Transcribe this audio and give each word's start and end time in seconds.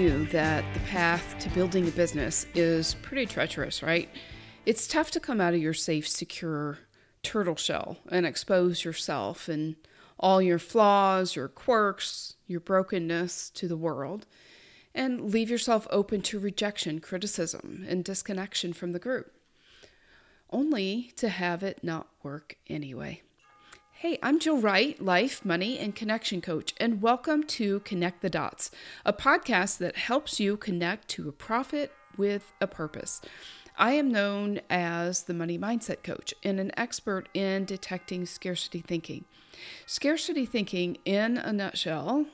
you 0.00 0.24
that 0.26 0.64
the 0.72 0.80
path 0.80 1.36
to 1.38 1.50
building 1.50 1.86
a 1.86 1.90
business 1.90 2.46
is 2.54 2.94
pretty 3.02 3.26
treacherous, 3.26 3.82
right? 3.82 4.08
It's 4.64 4.86
tough 4.86 5.10
to 5.10 5.20
come 5.20 5.42
out 5.42 5.52
of 5.52 5.60
your 5.60 5.74
safe, 5.74 6.08
secure 6.08 6.78
turtle 7.22 7.56
shell 7.56 7.98
and 8.10 8.24
expose 8.24 8.82
yourself 8.82 9.46
and 9.46 9.76
all 10.18 10.40
your 10.40 10.58
flaws, 10.58 11.36
your 11.36 11.48
quirks, 11.48 12.36
your 12.46 12.60
brokenness 12.60 13.50
to 13.50 13.68
the 13.68 13.76
world, 13.76 14.24
and 14.94 15.32
leave 15.32 15.50
yourself 15.50 15.86
open 15.90 16.22
to 16.22 16.38
rejection, 16.38 17.00
criticism, 17.00 17.84
and 17.86 18.02
disconnection 18.02 18.72
from 18.72 18.92
the 18.92 18.98
group, 18.98 19.34
only 20.50 21.12
to 21.16 21.28
have 21.28 21.62
it 21.62 21.84
not 21.84 22.08
work 22.22 22.56
anyway. 22.68 23.20
Hey, 24.00 24.18
I'm 24.22 24.38
Jill 24.38 24.56
Wright, 24.56 24.98
life, 24.98 25.44
money, 25.44 25.78
and 25.78 25.94
connection 25.94 26.40
coach, 26.40 26.72
and 26.78 27.02
welcome 27.02 27.42
to 27.48 27.80
Connect 27.80 28.22
the 28.22 28.30
Dots, 28.30 28.70
a 29.04 29.12
podcast 29.12 29.76
that 29.76 29.96
helps 29.96 30.40
you 30.40 30.56
connect 30.56 31.06
to 31.08 31.28
a 31.28 31.32
profit 31.32 31.92
with 32.16 32.50
a 32.62 32.66
purpose. 32.66 33.20
I 33.76 33.92
am 33.92 34.10
known 34.10 34.62
as 34.70 35.24
the 35.24 35.34
money 35.34 35.58
mindset 35.58 36.02
coach 36.02 36.32
and 36.42 36.58
an 36.58 36.72
expert 36.78 37.28
in 37.34 37.66
detecting 37.66 38.24
scarcity 38.24 38.80
thinking. 38.80 39.26
Scarcity 39.84 40.46
thinking, 40.46 40.96
in 41.04 41.36
a 41.36 41.52
nutshell, 41.52 42.24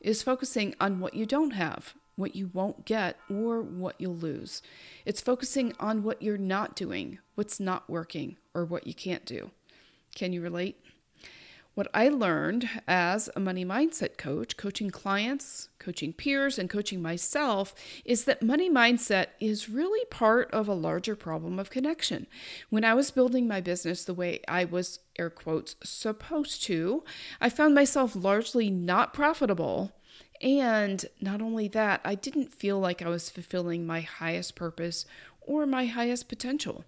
is 0.00 0.22
focusing 0.22 0.76
on 0.80 1.00
what 1.00 1.14
you 1.14 1.26
don't 1.26 1.54
have, 1.54 1.94
what 2.14 2.36
you 2.36 2.50
won't 2.52 2.84
get, 2.84 3.16
or 3.28 3.60
what 3.62 3.96
you'll 3.98 4.14
lose. 4.14 4.62
It's 5.04 5.20
focusing 5.20 5.72
on 5.80 6.04
what 6.04 6.22
you're 6.22 6.38
not 6.38 6.76
doing, 6.76 7.18
what's 7.34 7.58
not 7.58 7.90
working, 7.90 8.36
or 8.54 8.64
what 8.64 8.86
you 8.86 8.94
can't 8.94 9.24
do. 9.24 9.50
Can 10.14 10.32
you 10.32 10.40
relate? 10.40 10.80
What 11.76 11.88
I 11.92 12.08
learned 12.08 12.70
as 12.88 13.28
a 13.36 13.40
money 13.40 13.62
mindset 13.62 14.16
coach, 14.16 14.56
coaching 14.56 14.88
clients, 14.88 15.68
coaching 15.78 16.14
peers, 16.14 16.58
and 16.58 16.70
coaching 16.70 17.02
myself 17.02 17.74
is 18.02 18.24
that 18.24 18.42
money 18.42 18.70
mindset 18.70 19.26
is 19.40 19.68
really 19.68 20.06
part 20.06 20.50
of 20.52 20.68
a 20.68 20.72
larger 20.72 21.14
problem 21.14 21.58
of 21.58 21.68
connection. 21.68 22.28
When 22.70 22.82
I 22.82 22.94
was 22.94 23.10
building 23.10 23.46
my 23.46 23.60
business 23.60 24.04
the 24.04 24.14
way 24.14 24.40
I 24.48 24.64
was, 24.64 25.00
air 25.18 25.28
quotes, 25.28 25.76
supposed 25.84 26.62
to, 26.62 27.04
I 27.42 27.50
found 27.50 27.74
myself 27.74 28.16
largely 28.16 28.70
not 28.70 29.12
profitable. 29.12 29.92
And 30.40 31.04
not 31.20 31.42
only 31.42 31.68
that, 31.68 32.00
I 32.06 32.14
didn't 32.14 32.54
feel 32.54 32.80
like 32.80 33.02
I 33.02 33.10
was 33.10 33.28
fulfilling 33.28 33.86
my 33.86 34.00
highest 34.00 34.56
purpose 34.56 35.04
or 35.42 35.66
my 35.66 35.84
highest 35.84 36.26
potential. 36.26 36.86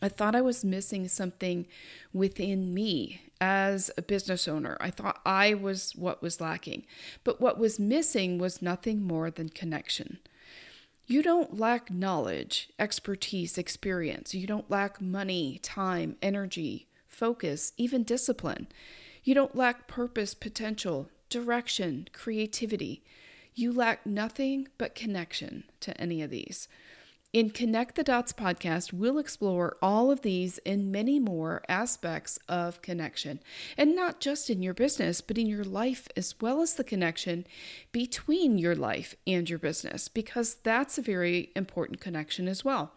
I 0.00 0.08
thought 0.08 0.36
I 0.36 0.40
was 0.40 0.64
missing 0.64 1.08
something 1.08 1.66
within 2.12 2.72
me 2.74 3.22
as 3.44 3.90
a 3.98 4.02
business 4.02 4.48
owner. 4.48 4.74
I 4.80 4.90
thought 4.90 5.20
I 5.26 5.52
was 5.52 5.94
what 5.94 6.22
was 6.22 6.40
lacking. 6.40 6.86
But 7.24 7.42
what 7.42 7.58
was 7.58 7.78
missing 7.78 8.38
was 8.38 8.62
nothing 8.62 9.02
more 9.02 9.30
than 9.30 9.50
connection. 9.50 10.18
You 11.06 11.22
don't 11.22 11.58
lack 11.58 11.90
knowledge, 11.90 12.70
expertise, 12.78 13.58
experience. 13.58 14.34
You 14.34 14.46
don't 14.46 14.70
lack 14.70 14.98
money, 14.98 15.60
time, 15.62 16.16
energy, 16.22 16.86
focus, 17.06 17.74
even 17.76 18.02
discipline. 18.02 18.66
You 19.22 19.34
don't 19.34 19.54
lack 19.54 19.88
purpose, 19.88 20.32
potential, 20.32 21.10
direction, 21.28 22.08
creativity. 22.14 23.02
You 23.54 23.74
lack 23.74 24.06
nothing 24.06 24.68
but 24.78 24.94
connection 24.94 25.64
to 25.80 26.00
any 26.00 26.22
of 26.22 26.30
these. 26.30 26.66
In 27.34 27.50
Connect 27.50 27.96
the 27.96 28.04
Dots 28.04 28.32
podcast, 28.32 28.92
we'll 28.92 29.18
explore 29.18 29.76
all 29.82 30.12
of 30.12 30.20
these 30.20 30.58
and 30.58 30.92
many 30.92 31.18
more 31.18 31.64
aspects 31.68 32.38
of 32.48 32.80
connection, 32.80 33.40
and 33.76 33.96
not 33.96 34.20
just 34.20 34.48
in 34.48 34.62
your 34.62 34.72
business, 34.72 35.20
but 35.20 35.36
in 35.36 35.48
your 35.48 35.64
life 35.64 36.06
as 36.16 36.36
well 36.40 36.62
as 36.62 36.74
the 36.74 36.84
connection 36.84 37.44
between 37.90 38.56
your 38.56 38.76
life 38.76 39.16
and 39.26 39.50
your 39.50 39.58
business, 39.58 40.06
because 40.06 40.58
that's 40.62 40.96
a 40.96 41.02
very 41.02 41.50
important 41.56 42.00
connection 42.00 42.46
as 42.46 42.64
well. 42.64 42.92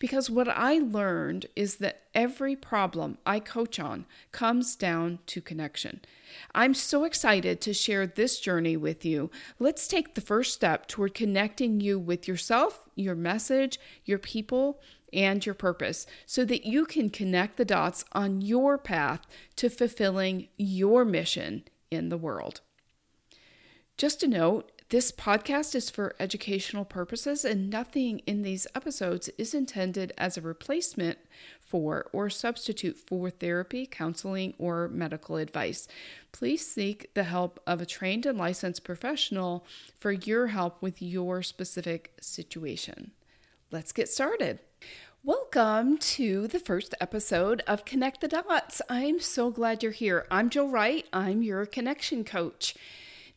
Because 0.00 0.28
what 0.28 0.48
I 0.48 0.78
learned 0.78 1.46
is 1.54 1.76
that 1.76 2.02
every 2.12 2.56
problem 2.56 3.18
I 3.24 3.38
coach 3.38 3.78
on 3.78 4.04
comes 4.32 4.74
down 4.74 5.20
to 5.26 5.40
connection. 5.40 6.00
I'm 6.56 6.74
so 6.74 7.04
excited 7.04 7.60
to 7.60 7.72
share 7.72 8.04
this 8.04 8.40
journey 8.40 8.76
with 8.76 9.04
you. 9.04 9.30
Let's 9.60 9.86
take 9.86 10.16
the 10.16 10.20
first 10.20 10.54
step 10.54 10.88
toward 10.88 11.14
connecting 11.14 11.80
you 11.80 12.00
with 12.00 12.26
yourself, 12.26 12.82
your 12.96 13.14
message, 13.14 13.78
your 14.04 14.18
people, 14.18 14.80
and 15.12 15.46
your 15.46 15.54
purpose 15.54 16.06
so 16.26 16.44
that 16.44 16.66
you 16.66 16.84
can 16.84 17.08
connect 17.10 17.56
the 17.56 17.64
dots 17.64 18.04
on 18.12 18.40
your 18.40 18.76
path 18.76 19.26
to 19.54 19.70
fulfilling 19.70 20.48
your 20.56 21.04
mission 21.04 21.64
in 21.90 22.08
the 22.08 22.18
world. 22.18 22.60
Just 23.96 24.22
a 24.22 24.28
note 24.28 24.72
this 24.90 25.10
podcast 25.10 25.74
is 25.74 25.90
for 25.90 26.14
educational 26.20 26.84
purposes, 26.84 27.44
and 27.44 27.68
nothing 27.68 28.20
in 28.20 28.42
these 28.42 28.68
episodes 28.72 29.28
is 29.36 29.52
intended 29.52 30.12
as 30.16 30.36
a 30.36 30.40
replacement 30.40 31.18
for 31.60 32.06
or 32.12 32.30
substitute 32.30 32.96
for 32.96 33.28
therapy, 33.28 33.84
counseling, 33.84 34.54
or 34.58 34.86
medical 34.86 35.36
advice. 35.38 35.88
Please 36.30 36.64
seek 36.64 37.12
the 37.14 37.24
help 37.24 37.58
of 37.66 37.80
a 37.80 37.86
trained 37.86 38.26
and 38.26 38.38
licensed 38.38 38.84
professional 38.84 39.66
for 39.98 40.12
your 40.12 40.48
help 40.48 40.80
with 40.80 41.02
your 41.02 41.42
specific 41.42 42.12
situation. 42.20 43.10
Let's 43.72 43.90
get 43.90 44.08
started. 44.08 44.60
Welcome 45.24 45.98
to 45.98 46.46
the 46.46 46.60
first 46.60 46.94
episode 47.00 47.60
of 47.66 47.84
Connect 47.84 48.20
the 48.20 48.28
Dots. 48.28 48.80
I'm 48.88 49.18
so 49.18 49.50
glad 49.50 49.82
you're 49.82 49.90
here. 49.90 50.28
I'm 50.30 50.48
Jill 50.48 50.68
Wright, 50.68 51.04
I'm 51.12 51.42
your 51.42 51.66
connection 51.66 52.22
coach. 52.22 52.76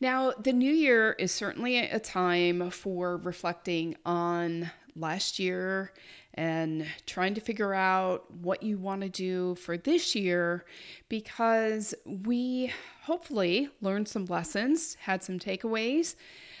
Now, 0.00 0.32
the 0.32 0.54
new 0.54 0.72
year 0.72 1.12
is 1.18 1.30
certainly 1.30 1.76
a 1.76 2.00
time 2.00 2.70
for 2.70 3.18
reflecting 3.18 3.96
on 4.06 4.70
last 4.96 5.38
year 5.38 5.92
and 6.34 6.86
trying 7.04 7.34
to 7.34 7.40
figure 7.40 7.74
out 7.74 8.30
what 8.32 8.62
you 8.62 8.78
want 8.78 9.02
to 9.02 9.10
do 9.10 9.56
for 9.56 9.76
this 9.76 10.14
year 10.14 10.64
because 11.10 11.94
we 12.06 12.72
hopefully 13.02 13.68
learned 13.82 14.08
some 14.08 14.24
lessons, 14.24 14.96
had 15.00 15.22
some 15.22 15.38
takeaways, 15.38 16.14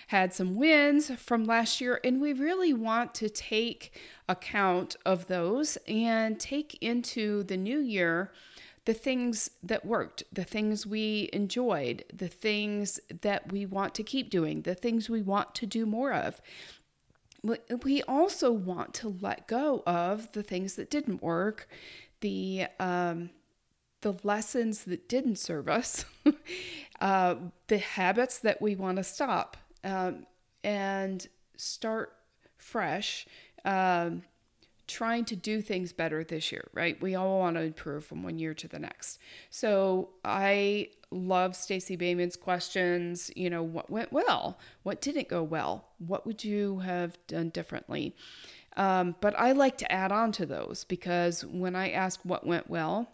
had 0.08 0.34
some 0.34 0.56
wins 0.56 1.10
from 1.12 1.44
last 1.44 1.80
year, 1.80 1.98
and 2.04 2.20
we 2.20 2.34
really 2.34 2.74
want 2.74 3.14
to 3.14 3.30
take 3.30 3.98
account 4.28 4.96
of 5.06 5.28
those 5.28 5.78
and 5.88 6.38
take 6.38 6.76
into 6.82 7.44
the 7.44 7.56
new 7.56 7.78
year 7.78 8.32
the 8.86 8.94
things 8.94 9.50
that 9.62 9.84
worked, 9.84 10.22
the 10.32 10.44
things 10.44 10.86
we 10.86 11.28
enjoyed, 11.32 12.04
the 12.12 12.28
things 12.28 12.98
that 13.20 13.52
we 13.52 13.66
want 13.66 13.94
to 13.94 14.02
keep 14.02 14.30
doing, 14.30 14.62
the 14.62 14.74
things 14.74 15.10
we 15.10 15.22
want 15.22 15.54
to 15.56 15.66
do 15.66 15.86
more 15.86 16.12
of 16.12 16.40
we 17.82 18.02
also 18.02 18.52
want 18.52 18.94
to 18.94 19.16
let 19.20 19.46
go 19.46 19.82
of 19.86 20.30
the 20.32 20.42
things 20.42 20.74
that 20.74 20.90
didn't 20.90 21.22
work, 21.22 21.68
the 22.20 22.66
um, 22.78 23.30
the 24.02 24.14
lessons 24.22 24.84
that 24.84 25.08
didn't 25.08 25.36
serve 25.36 25.68
us, 25.68 26.04
uh, 27.00 27.34
the 27.68 27.78
habits 27.78 28.38
that 28.38 28.60
we 28.60 28.74
want 28.74 28.96
to 28.96 29.04
stop, 29.04 29.56
um, 29.84 30.26
and 30.64 31.26
start 31.56 32.14
fresh. 32.56 33.26
Um, 33.64 34.22
trying 34.90 35.24
to 35.26 35.36
do 35.36 35.62
things 35.62 35.92
better 35.92 36.24
this 36.24 36.50
year, 36.50 36.68
right? 36.74 37.00
We 37.00 37.14
all 37.14 37.38
want 37.38 37.56
to 37.56 37.62
improve 37.62 38.04
from 38.04 38.22
one 38.22 38.38
year 38.38 38.54
to 38.54 38.68
the 38.68 38.78
next. 38.78 39.18
So 39.50 40.10
I 40.24 40.88
love 41.10 41.56
Stacey 41.56 41.96
Boehman's 41.96 42.36
questions. 42.36 43.30
You 43.36 43.50
know, 43.50 43.62
what 43.62 43.90
went 43.90 44.12
well? 44.12 44.58
What 44.82 45.00
didn't 45.00 45.28
go 45.28 45.42
well? 45.42 45.86
What 45.98 46.26
would 46.26 46.44
you 46.44 46.80
have 46.80 47.18
done 47.26 47.50
differently? 47.50 48.14
Um, 48.76 49.16
but 49.20 49.38
I 49.38 49.52
like 49.52 49.78
to 49.78 49.92
add 49.92 50.12
on 50.12 50.32
to 50.32 50.46
those 50.46 50.84
because 50.84 51.44
when 51.44 51.74
I 51.74 51.90
ask 51.90 52.20
what 52.24 52.46
went 52.46 52.68
well, 52.68 53.08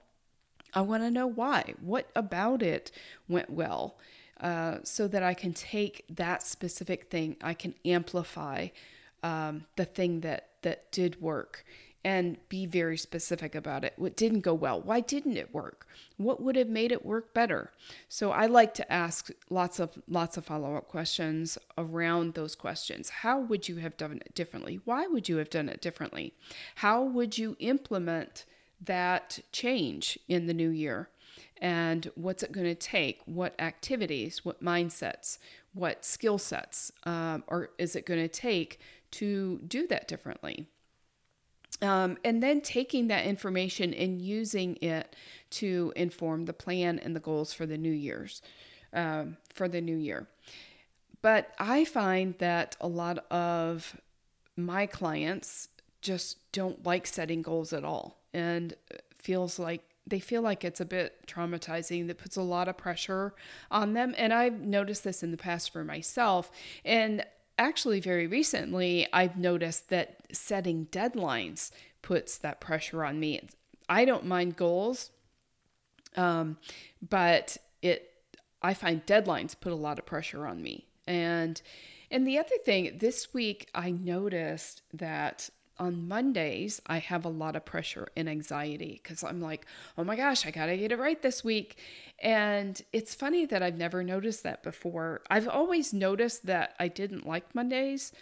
I 0.75 0.81
want 0.83 1.03
to 1.03 1.11
know 1.11 1.27
why. 1.27 1.75
What 1.81 2.11
about 2.15 2.63
it 2.63 2.93
went 3.29 3.51
well? 3.51 3.99
Uh, 4.41 4.79
so 4.83 5.09
that 5.09 5.23
I 5.23 5.33
can 5.33 5.55
take 5.55 6.05
that 6.11 6.43
specific 6.43 7.11
thing, 7.11 7.37
I 7.43 7.55
can 7.55 7.75
amplify 7.87 8.69
um, 9.23 9.67
the 9.77 9.85
thing 9.85 10.21
that 10.21 10.51
that 10.63 10.91
did 10.93 11.21
work 11.21 11.65
and 12.07 12.37
be 12.49 12.67
very 12.67 12.97
specific 12.97 13.57
about 13.57 13.83
it. 13.83 13.93
What 13.97 14.17
didn't 14.17 14.43
go 14.43 14.55
well? 14.55 14.81
Why 14.81 15.01
didn't 15.01 15.37
it 15.37 15.53
work? 15.53 15.89
What 16.19 16.41
would 16.41 16.55
have 16.55 16.69
made 16.69 16.93
it 16.93 17.05
work 17.05 17.35
better? 17.35 17.73
So 18.09 18.31
I 18.31 18.47
like 18.47 18.75
to 18.75 18.93
ask 18.93 19.31
lots 19.51 19.81
of 19.81 19.99
lots 20.07 20.37
of 20.37 20.45
follow-up 20.45 20.87
questions 20.87 21.59
around 21.77 22.35
those 22.35 22.55
questions. 22.55 23.11
How 23.11 23.41
would 23.41 23.69
you 23.69 23.77
have 23.79 23.97
done 23.97 24.23
it 24.25 24.37
differently? 24.37 24.79
Why 24.85 25.09
would 25.09 25.29
you 25.29 25.39
have 25.39 25.51
done 25.51 25.69
it 25.69 25.81
differently? 25.81 26.33
How 26.77 27.03
would 27.03 27.39
you 27.39 27.57
implement 27.59 28.45
that 28.81 29.41
change 29.51 30.17
in 30.29 30.47
the 30.47 30.55
new 30.55 30.71
year? 30.71 31.09
And 31.61 32.09
what's 32.15 32.45
it 32.45 32.53
going 32.53 32.67
to 32.67 32.75
take? 32.77 33.21
What 33.25 33.61
activities, 33.61 34.45
what 34.45 34.63
mindsets, 34.63 35.39
what 35.75 36.05
skill 36.05 36.39
sets, 36.39 36.93
um, 37.05 37.43
or 37.49 37.71
is 37.79 37.97
it 37.97 38.07
going 38.07 38.21
to 38.21 38.29
take 38.29 38.79
to 39.19 39.61
do 39.67 39.87
that 39.89 40.09
differently? 40.09 40.69
Um, 41.83 42.17
and 42.25 42.43
then 42.43 42.63
taking 42.63 43.09
that 43.09 43.27
information 43.27 43.93
and 43.93 44.23
using 44.23 44.77
it 44.77 45.15
to 45.51 45.93
inform 45.95 46.47
the 46.47 46.55
plan 46.55 46.99
and 46.99 47.15
the 47.15 47.21
goals 47.21 47.53
for 47.53 47.67
the 47.67 47.77
new 47.77 47.93
year's 47.93 48.41
um, 48.95 49.37
for 49.55 49.69
the 49.69 49.81
new 49.81 49.97
year. 49.97 50.27
but 51.21 51.55
I 51.59 51.85
find 51.85 52.35
that 52.39 52.77
a 52.81 52.89
lot 52.89 53.19
of 53.31 54.01
my 54.57 54.87
clients 54.87 55.69
just 56.01 56.39
don't 56.53 56.85
like 56.87 57.07
setting 57.07 57.43
goals 57.43 57.73
at 57.73 57.85
all 57.85 58.21
and 58.33 58.75
feels 59.19 59.59
like 59.59 59.83
they 60.07 60.21
feel 60.21 60.41
like 60.41 60.65
it's 60.65 60.81
a 60.81 60.85
bit 60.85 61.27
traumatizing 61.27 62.07
that 62.07 62.19
puts 62.19 62.37
a 62.37 62.43
lot 62.43 62.69
of 62.69 62.77
pressure 62.77 63.35
on 63.71 63.93
them 63.93 64.15
and 64.17 64.33
i've 64.33 64.61
noticed 64.61 65.03
this 65.03 65.23
in 65.23 65.31
the 65.33 65.37
past 65.37 65.73
for 65.73 65.85
myself 65.85 66.51
and 66.85 67.25
actually 67.59 68.01
very 68.01 68.27
recently 68.27 69.07
i've 69.13 69.37
noticed 69.37 69.89
that 69.89 70.17
setting 70.33 70.87
deadlines 70.87 71.71
puts 72.07 72.39
that 72.39 72.61
pressure 72.61 73.05
on 73.05 73.19
me. 73.19 73.41
I 73.89 74.05
don't 74.05 74.27
mind 74.27 74.57
goals 74.57 75.11
um, 76.17 76.57
but 77.07 77.57
it 77.83 78.13
i 78.63 78.75
find 78.75 79.05
deadlines 79.07 79.59
put 79.59 79.73
a 79.73 79.77
lot 79.77 79.99
of 79.99 80.07
pressure 80.07 80.47
on 80.47 80.63
me. 80.63 80.87
And 81.07 81.61
and 82.11 82.27
the 82.27 82.39
other 82.39 82.57
thing 82.65 82.99
this 82.99 83.35
week 83.35 83.69
i 83.75 83.91
noticed 83.91 84.83
that 84.95 85.51
on 85.79 86.09
Mondays, 86.09 86.81
I 86.87 86.99
have 86.99 87.25
a 87.25 87.31
lot 87.31 87.57
of 87.57 87.65
pressure 87.65 88.09
and 88.17 88.29
anxiety 88.29 89.01
because 89.03 89.23
I'm 89.23 89.41
like, 89.41 89.67
oh 89.99 90.05
my 90.05 90.17
gosh, 90.17 90.47
I 90.47 90.51
got 90.51 90.67
to 90.67 90.77
get 90.77 90.93
it 90.93 90.99
right 90.99 91.21
this 91.21 91.45
week. 91.45 91.79
And 92.21 92.81
it's 92.93 93.15
funny 93.15 93.45
that 93.47 93.63
I've 93.63 93.77
never 93.77 94.03
noticed 94.03 94.43
that 94.45 94.63
before. 94.63 95.23
I've 95.29 95.49
always 95.49 95.93
noticed 95.93 96.47
that 96.47 96.75
I 96.79 96.89
didn't 96.89 97.27
like 97.27 97.55
Mondays, 97.55 98.13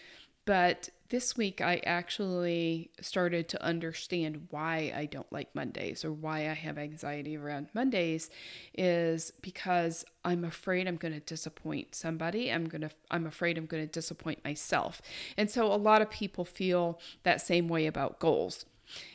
but 0.44 0.90
this 1.10 1.36
week 1.36 1.60
I 1.60 1.80
actually 1.86 2.90
started 3.00 3.48
to 3.50 3.62
understand 3.62 4.48
why 4.50 4.92
I 4.96 5.06
don't 5.06 5.32
like 5.32 5.54
Mondays 5.54 6.04
or 6.04 6.12
why 6.12 6.50
I 6.50 6.54
have 6.54 6.78
anxiety 6.78 7.36
around 7.36 7.68
Mondays 7.72 8.30
is 8.76 9.30
because 9.40 10.04
I'm 10.24 10.44
afraid 10.44 10.88
I'm 10.88 10.96
going 10.96 11.14
to 11.14 11.20
disappoint 11.20 11.94
somebody. 11.94 12.50
I'm 12.50 12.66
going 12.66 12.80
to 12.82 12.90
I'm 13.10 13.26
afraid 13.26 13.58
I'm 13.58 13.66
going 13.66 13.86
to 13.86 13.92
disappoint 13.92 14.44
myself. 14.44 15.00
And 15.36 15.50
so 15.50 15.66
a 15.66 15.76
lot 15.76 16.02
of 16.02 16.10
people 16.10 16.44
feel 16.44 16.98
that 17.22 17.40
same 17.40 17.68
way 17.68 17.86
about 17.86 18.18
goals. 18.18 18.64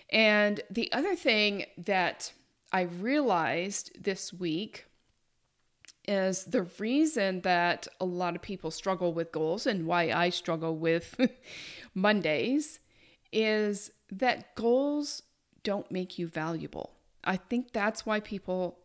And 0.09 0.61
the 0.69 0.91
other 0.93 1.15
thing 1.15 1.65
that 1.77 2.31
I 2.71 2.81
realized 2.81 4.03
this 4.03 4.31
week 4.31 4.85
is 6.09 6.45
the 6.45 6.63
reason 6.79 7.41
that 7.41 7.87
a 8.01 8.05
lot 8.05 8.35
of 8.35 8.41
people 8.41 8.71
struggle 8.71 9.13
with 9.13 9.31
goals 9.31 9.67
and 9.67 9.85
why 9.85 10.09
I 10.09 10.29
struggle 10.29 10.75
with 10.75 11.15
Mondays 11.93 12.79
is 13.31 13.91
that 14.11 14.55
goals 14.55 15.21
don't 15.63 15.91
make 15.91 16.17
you 16.17 16.27
valuable. 16.27 16.95
I 17.23 17.37
think 17.37 17.73
that's 17.73 18.07
why 18.07 18.21
people 18.21 18.79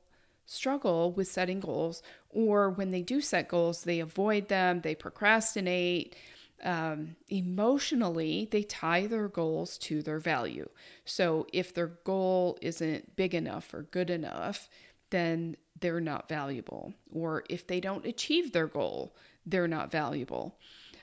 struggle 0.44 1.12
with 1.12 1.26
setting 1.26 1.60
goals, 1.60 2.02
or 2.28 2.68
when 2.68 2.90
they 2.90 3.00
do 3.00 3.22
set 3.22 3.48
goals, 3.48 3.84
they 3.84 4.00
avoid 4.00 4.48
them, 4.48 4.82
they 4.82 4.94
procrastinate. 4.94 6.14
Um, 6.62 7.16
emotionally, 7.30 8.48
they 8.50 8.64
tie 8.64 9.06
their 9.06 9.28
goals 9.28 9.78
to 9.78 10.02
their 10.02 10.18
value. 10.18 10.68
So 11.06 11.46
if 11.54 11.72
their 11.72 11.98
goal 12.04 12.58
isn't 12.60 13.16
big 13.16 13.34
enough 13.34 13.72
or 13.72 13.84
good 13.84 14.10
enough, 14.10 14.68
then 15.08 15.56
they're 15.84 16.00
not 16.00 16.30
valuable. 16.30 16.94
Or 17.12 17.44
if 17.50 17.66
they 17.66 17.78
don't 17.78 18.06
achieve 18.06 18.52
their 18.52 18.66
goal, 18.66 19.14
they're 19.44 19.68
not 19.68 19.90
valuable. 19.90 20.56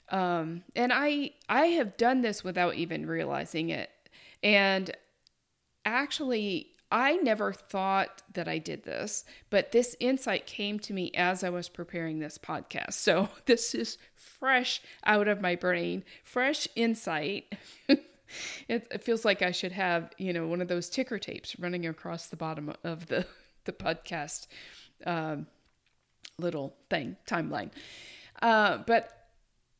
Um, 0.10 0.64
and 0.76 0.92
I 0.92 1.34
I 1.48 1.68
have 1.68 1.98
done 1.98 2.22
this 2.22 2.44
without 2.44 2.74
even 2.74 3.06
realizing 3.06 3.70
it. 3.70 3.92
And 4.42 4.90
actually, 5.86 6.72
I 6.92 7.18
never 7.18 7.54
thought 7.54 8.24
that 8.34 8.48
I 8.48 8.58
did 8.58 8.84
this, 8.84 9.24
but 9.52 9.72
this 9.72 9.96
insight 10.00 10.48
came 10.48 10.80
to 10.80 10.94
me 10.94 11.12
as 11.14 11.44
I 11.44 11.52
was 11.52 11.70
preparing 11.70 12.18
this 12.18 12.40
podcast. 12.40 12.94
So 12.94 13.30
this 13.46 13.76
is 13.76 14.00
fresh 14.16 14.82
out 15.06 15.28
of 15.28 15.42
my 15.42 15.56
brain, 15.56 16.04
fresh 16.24 16.68
insight. 16.76 17.54
it, 17.88 18.08
it, 18.68 19.04
feels 19.04 19.26
like 19.26 19.44
I 19.44 19.52
should 19.52 19.74
have, 19.74 20.12
you 20.18 20.34
know, 20.34 20.48
one 20.48 20.60
of 20.60 20.70
those 20.70 20.90
ticker 20.90 21.20
tapes 21.20 21.60
running 21.60 21.86
across 21.86 22.30
the 22.30 22.36
bottom 22.36 22.74
of 22.84 23.06
the 23.06 23.28
the 23.66 23.72
podcast 23.72 24.48
um, 25.06 25.48
little 26.38 26.76
thing 26.90 27.18
timeline. 27.28 27.72
Uh, 28.42 28.80
but 28.88 29.28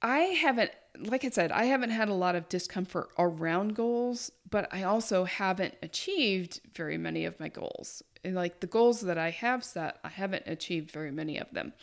I 0.02 0.20
haven't, 0.20 0.72
like 0.98 1.26
I 1.26 1.30
said, 1.30 1.52
I 1.52 1.66
haven't 1.66 1.92
had 1.92 2.10
a 2.10 2.14
lot 2.14 2.36
of 2.36 2.50
discomfort 2.50 3.10
around 3.18 3.76
goals, 3.76 4.32
but 4.50 4.68
I 4.74 4.84
also 4.84 5.26
haven't 5.26 5.76
achieved 5.82 6.62
very 6.76 6.98
many 6.98 7.26
of 7.26 7.40
my 7.40 7.50
goals. 7.50 8.04
And 8.24 8.36
like 8.36 8.60
the 8.60 8.68
goals 8.68 9.02
that 9.02 9.18
I 9.18 9.32
have 9.32 9.64
set, 9.64 9.98
I 10.04 10.10
haven't 10.10 10.44
achieved 10.46 10.92
very 10.92 11.12
many 11.12 11.40
of 11.40 11.52
them. 11.52 11.74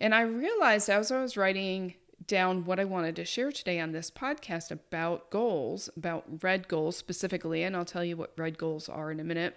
And 0.00 0.14
I 0.14 0.22
realized 0.22 0.88
as 0.88 1.10
I 1.10 1.20
was 1.20 1.36
writing 1.36 1.94
down 2.26 2.64
what 2.64 2.78
I 2.78 2.84
wanted 2.84 3.16
to 3.16 3.24
share 3.24 3.50
today 3.50 3.80
on 3.80 3.92
this 3.92 4.10
podcast 4.10 4.70
about 4.70 5.30
goals, 5.30 5.88
about 5.96 6.24
red 6.42 6.68
goals 6.68 6.96
specifically, 6.96 7.62
and 7.62 7.76
I'll 7.76 7.84
tell 7.84 8.04
you 8.04 8.16
what 8.16 8.32
red 8.36 8.58
goals 8.58 8.88
are 8.88 9.10
in 9.10 9.20
a 9.20 9.24
minute. 9.24 9.56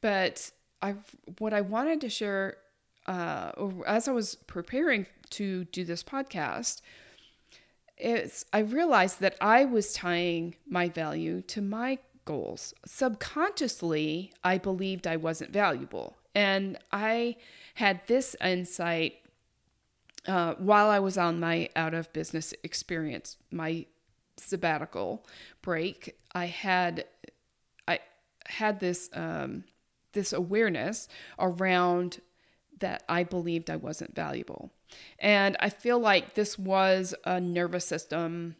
But 0.00 0.50
I 0.82 0.94
what 1.38 1.52
I 1.52 1.60
wanted 1.60 2.00
to 2.02 2.08
share 2.08 2.56
uh, 3.06 3.52
as 3.86 4.08
I 4.08 4.12
was 4.12 4.34
preparing 4.34 5.06
to 5.30 5.64
do 5.66 5.84
this 5.84 6.02
podcast 6.02 6.80
is 7.98 8.46
I 8.52 8.60
realized 8.60 9.20
that 9.20 9.36
I 9.40 9.64
was 9.64 9.92
tying 9.92 10.54
my 10.66 10.88
value 10.88 11.42
to 11.42 11.60
my 11.60 11.98
goals. 12.24 12.74
Subconsciously, 12.86 14.32
I 14.42 14.58
believed 14.58 15.06
I 15.06 15.16
wasn't 15.16 15.52
valuable. 15.52 16.16
And 16.34 16.78
I 16.92 17.36
had 17.74 18.00
this 18.06 18.36
insight 18.42 19.16
uh, 20.26 20.54
while 20.54 20.88
I 20.88 20.98
was 20.98 21.18
on 21.18 21.40
my 21.40 21.68
out 21.76 21.94
of 21.94 22.12
business 22.12 22.54
experience, 22.62 23.36
my 23.50 23.86
sabbatical 24.36 25.26
break. 25.62 26.16
I 26.34 26.46
had 26.46 27.04
I 27.88 28.00
had 28.46 28.80
this 28.80 29.10
um, 29.12 29.64
this 30.12 30.32
awareness 30.32 31.08
around 31.38 32.20
that 32.80 33.02
I 33.08 33.24
believed 33.24 33.70
I 33.70 33.76
wasn't 33.76 34.14
valuable. 34.14 34.70
And 35.18 35.56
I 35.60 35.68
feel 35.68 35.98
like 35.98 36.34
this 36.34 36.58
was 36.58 37.14
a 37.24 37.40
nervous 37.40 37.84
system 37.84 38.56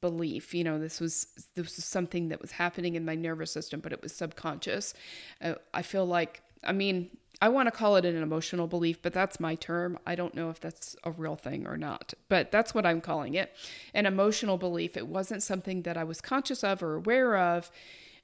belief 0.00 0.54
you 0.54 0.64
know 0.64 0.78
this 0.78 1.00
was 1.00 1.28
this 1.54 1.76
was 1.76 1.84
something 1.84 2.28
that 2.28 2.40
was 2.40 2.52
happening 2.52 2.94
in 2.94 3.04
my 3.04 3.14
nervous 3.14 3.50
system 3.50 3.80
but 3.80 3.92
it 3.92 4.02
was 4.02 4.12
subconscious. 4.12 4.94
Uh, 5.40 5.54
i 5.74 5.82
feel 5.82 6.04
like 6.04 6.42
i 6.64 6.72
mean 6.72 7.10
i 7.40 7.48
want 7.48 7.66
to 7.66 7.70
call 7.70 7.96
it 7.96 8.04
an 8.04 8.20
emotional 8.20 8.66
belief 8.66 9.00
but 9.02 9.12
that's 9.12 9.38
my 9.38 9.54
term. 9.54 9.98
I 10.06 10.14
don't 10.14 10.34
know 10.34 10.50
if 10.50 10.60
that's 10.60 10.96
a 11.04 11.10
real 11.10 11.36
thing 11.36 11.66
or 11.66 11.76
not 11.76 12.14
but 12.28 12.50
that's 12.50 12.74
what 12.74 12.86
i'm 12.86 13.00
calling 13.00 13.34
it. 13.34 13.52
An 13.94 14.06
emotional 14.06 14.58
belief. 14.58 14.96
It 14.96 15.06
wasn't 15.06 15.42
something 15.42 15.82
that 15.82 15.96
i 15.96 16.04
was 16.04 16.20
conscious 16.20 16.64
of 16.64 16.82
or 16.82 16.96
aware 16.96 17.36
of. 17.36 17.70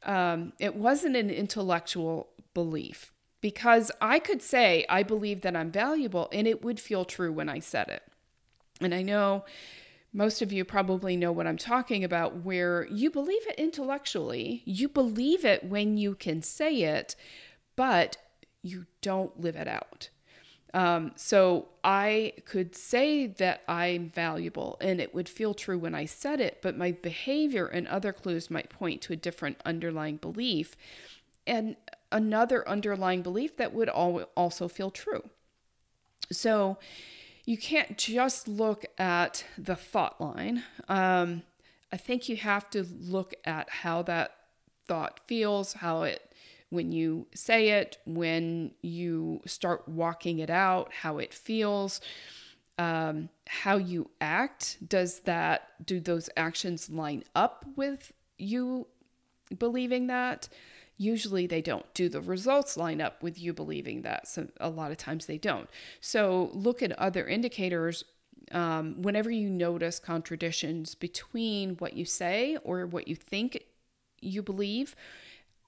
Um, 0.05 0.53
it 0.59 0.75
wasn't 0.75 1.15
an 1.15 1.31
intellectual 1.31 2.29
belief 2.55 3.13
because 3.41 3.91
I 4.01 4.19
could 4.19 4.41
say 4.41 4.87
I 4.89 5.03
believe 5.03 5.43
that 5.43 5.57
I'm 5.57 5.71
valuable 5.71 6.29
and 6.33 6.47
it 6.47 6.65
would 6.65 6.81
feel 6.81 7.05
true 7.05 7.33
when 7.33 7.49
I 7.49 7.59
said 7.59 7.89
it. 7.89 8.03
And 8.81 8.95
I 8.95 9.03
know 9.03 9.45
most 10.13 10.43
of 10.43 10.53
you 10.53 10.65
probably 10.65 11.17
know 11.17 11.33
what 11.33 11.47
I'm 11.47 11.57
talking 11.57 12.05
about, 12.05 12.45
where 12.45 12.87
you 12.91 13.11
believe 13.11 13.47
it 13.47 13.59
intellectually, 13.59 14.63
you 14.65 14.89
believe 14.89 15.45
it 15.45 15.65
when 15.65 15.97
you 15.97 16.15
can 16.15 16.43
say 16.43 16.83
it, 16.83 17.17
but 17.77 18.17
you 18.63 18.87
don't 19.01 19.41
live 19.41 19.57
it 19.57 19.69
out. 19.69 20.11
Um, 20.75 21.13
so 21.17 21.69
I 21.85 22.33
could 22.47 22.75
say 22.75 23.27
that 23.27 23.63
I'm 23.69 24.11
valuable 24.11 24.79
and 24.81 25.01
it 25.01 25.15
would 25.15 25.29
feel 25.29 25.53
true 25.53 25.79
when 25.79 25.95
I 25.95 26.07
said 26.07 26.41
it, 26.41 26.59
but 26.63 26.79
my 26.79 26.93
behavior 26.93 27.67
and 27.67 27.87
other 27.89 28.13
clues 28.13 28.51
might 28.51 28.71
point 28.71 29.03
to 29.03 29.13
a 29.13 29.17
different 29.17 29.61
underlying 29.67 30.17
belief. 30.17 30.77
And 31.47 31.77
another 32.13 32.69
underlying 32.69 33.23
belief 33.23 33.57
that 33.57 33.73
would 33.73 33.89
also 33.89 34.69
feel 34.69 34.91
true. 34.91 35.29
So 36.31 36.79
you 37.45 37.59
can't 37.59 37.99
just 37.99 38.47
look 38.47 38.85
at 38.99 39.45
the 39.59 39.75
thought 39.75 40.21
line. 40.21 40.63
Um, 40.89 41.43
I 41.91 41.97
think 41.97 42.29
you 42.29 42.37
have 42.37 42.71
to 42.71 42.85
look 42.85 43.35
at 43.45 43.69
how 43.69 44.03
that 44.03 44.37
thought 44.87 45.21
feels, 45.27 45.75
how 45.75 46.03
it, 46.03 46.33
when 46.71 46.93
you 46.93 47.27
say 47.35 47.71
it, 47.71 47.99
when 48.07 48.73
you 48.81 49.41
start 49.45 49.89
walking 49.89 50.39
it 50.39 50.51
out, 50.51 50.93
how 50.93 51.19
it 51.19 51.35
feels, 51.35 52.01
um, 52.79 53.29
how 53.47 53.77
you 53.77 54.09
act. 54.21 54.79
Does 54.89 55.21
that, 55.21 55.73
do 55.85 56.01
those 56.01 56.31
actions 56.37 56.89
line 56.89 57.25
up 57.35 57.67
with 57.77 58.13
you 58.39 58.87
believing 59.59 60.07
that? 60.07 60.49
Usually 61.03 61.47
they 61.47 61.63
don't. 61.63 61.93
Do 61.95 62.09
the 62.09 62.21
results 62.21 62.77
line 62.77 63.01
up 63.01 63.23
with 63.23 63.41
you 63.41 63.53
believing 63.53 64.03
that? 64.03 64.29
So 64.29 64.49
a 64.61 64.71
lot 64.71 64.91
of 64.91 64.97
times 64.97 65.27
they 65.27 65.39
don't. 65.39 65.69
So 66.01 66.51
look 66.53 66.83
at 66.83 66.93
other 66.93 67.27
indicators. 67.27 68.05
Um, 68.51 69.01
whenever 69.01 69.31
you 69.31 69.49
notice 69.49 69.99
contradictions 69.99 70.95
between 70.95 71.77
what 71.77 71.95
you 71.95 72.05
say 72.05 72.59
or 72.65 72.87
what 72.87 73.09
you 73.09 73.17
think 73.17 73.65
you 74.21 74.43
believe 74.43 74.95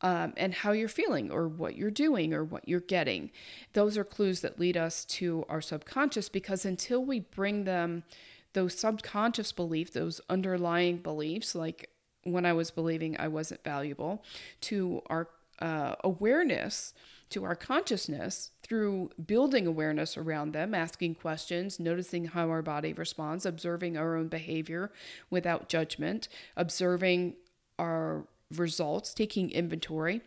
um, 0.03 0.35
and 0.37 0.53
how 0.53 0.73
you're 0.73 0.89
feeling 0.89 1.31
or 1.31 1.49
what 1.49 1.77
you're 1.77 1.91
doing 1.91 2.35
or 2.35 2.45
what 2.45 2.69
you're 2.69 2.81
getting. 2.81 3.31
Those 3.73 3.97
are 3.97 4.05
clues 4.05 4.41
that 4.41 4.61
lead 4.61 4.77
us 4.77 5.05
to 5.07 5.47
our 5.49 5.63
subconscious 5.63 6.29
because 6.29 6.65
until 6.65 7.05
we 7.05 7.21
bring 7.21 7.65
them 7.65 8.05
those 8.53 8.79
subconscious 8.79 9.51
beliefs, 9.51 9.93
those 9.93 10.21
underlying 10.29 10.99
beliefs, 10.99 11.55
like 11.55 11.89
when 12.25 12.47
I 12.47 12.53
was 12.53 12.71
believing 12.71 13.17
I 13.19 13.29
wasn't 13.29 13.63
valuable, 13.65 14.23
to 14.63 15.03
our 15.07 15.29
uh, 15.61 15.95
awareness, 16.03 16.95
to 17.31 17.45
our 17.45 17.55
consciousness 17.55 18.51
through 18.63 19.11
building 19.25 19.67
awareness 19.67 20.17
around 20.17 20.53
them, 20.53 20.75
asking 20.75 21.17
questions, 21.17 21.79
noticing 21.79 22.27
how 22.27 22.49
our 22.51 22.63
body 22.63 22.93
responds, 22.93 23.47
observing 23.47 23.97
our 23.97 24.17
own 24.17 24.29
behavior 24.29 24.91
without 25.31 25.69
judgment, 25.69 26.29
observing 26.57 27.35
our 27.79 28.27
results, 28.55 29.15
taking 29.15 29.51
inventory 29.51 30.21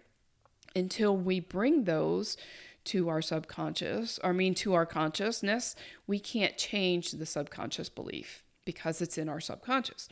until 0.76 1.16
we 1.16 1.40
bring 1.40 1.86
those 1.86 2.38
to 2.86 3.10
our 3.10 3.22
subconscious, 3.22 4.20
I 4.24 4.32
mean 4.32 4.54
to 4.56 4.74
our 4.74 4.86
consciousness, 4.86 5.76
we 6.08 6.20
can't 6.20 6.58
change 6.58 7.12
the 7.12 7.26
subconscious 7.26 7.90
belief 7.90 8.44
because 8.64 9.02
it's 9.02 9.18
in 9.18 9.28
our 9.28 9.42
subconscious. 9.42 10.08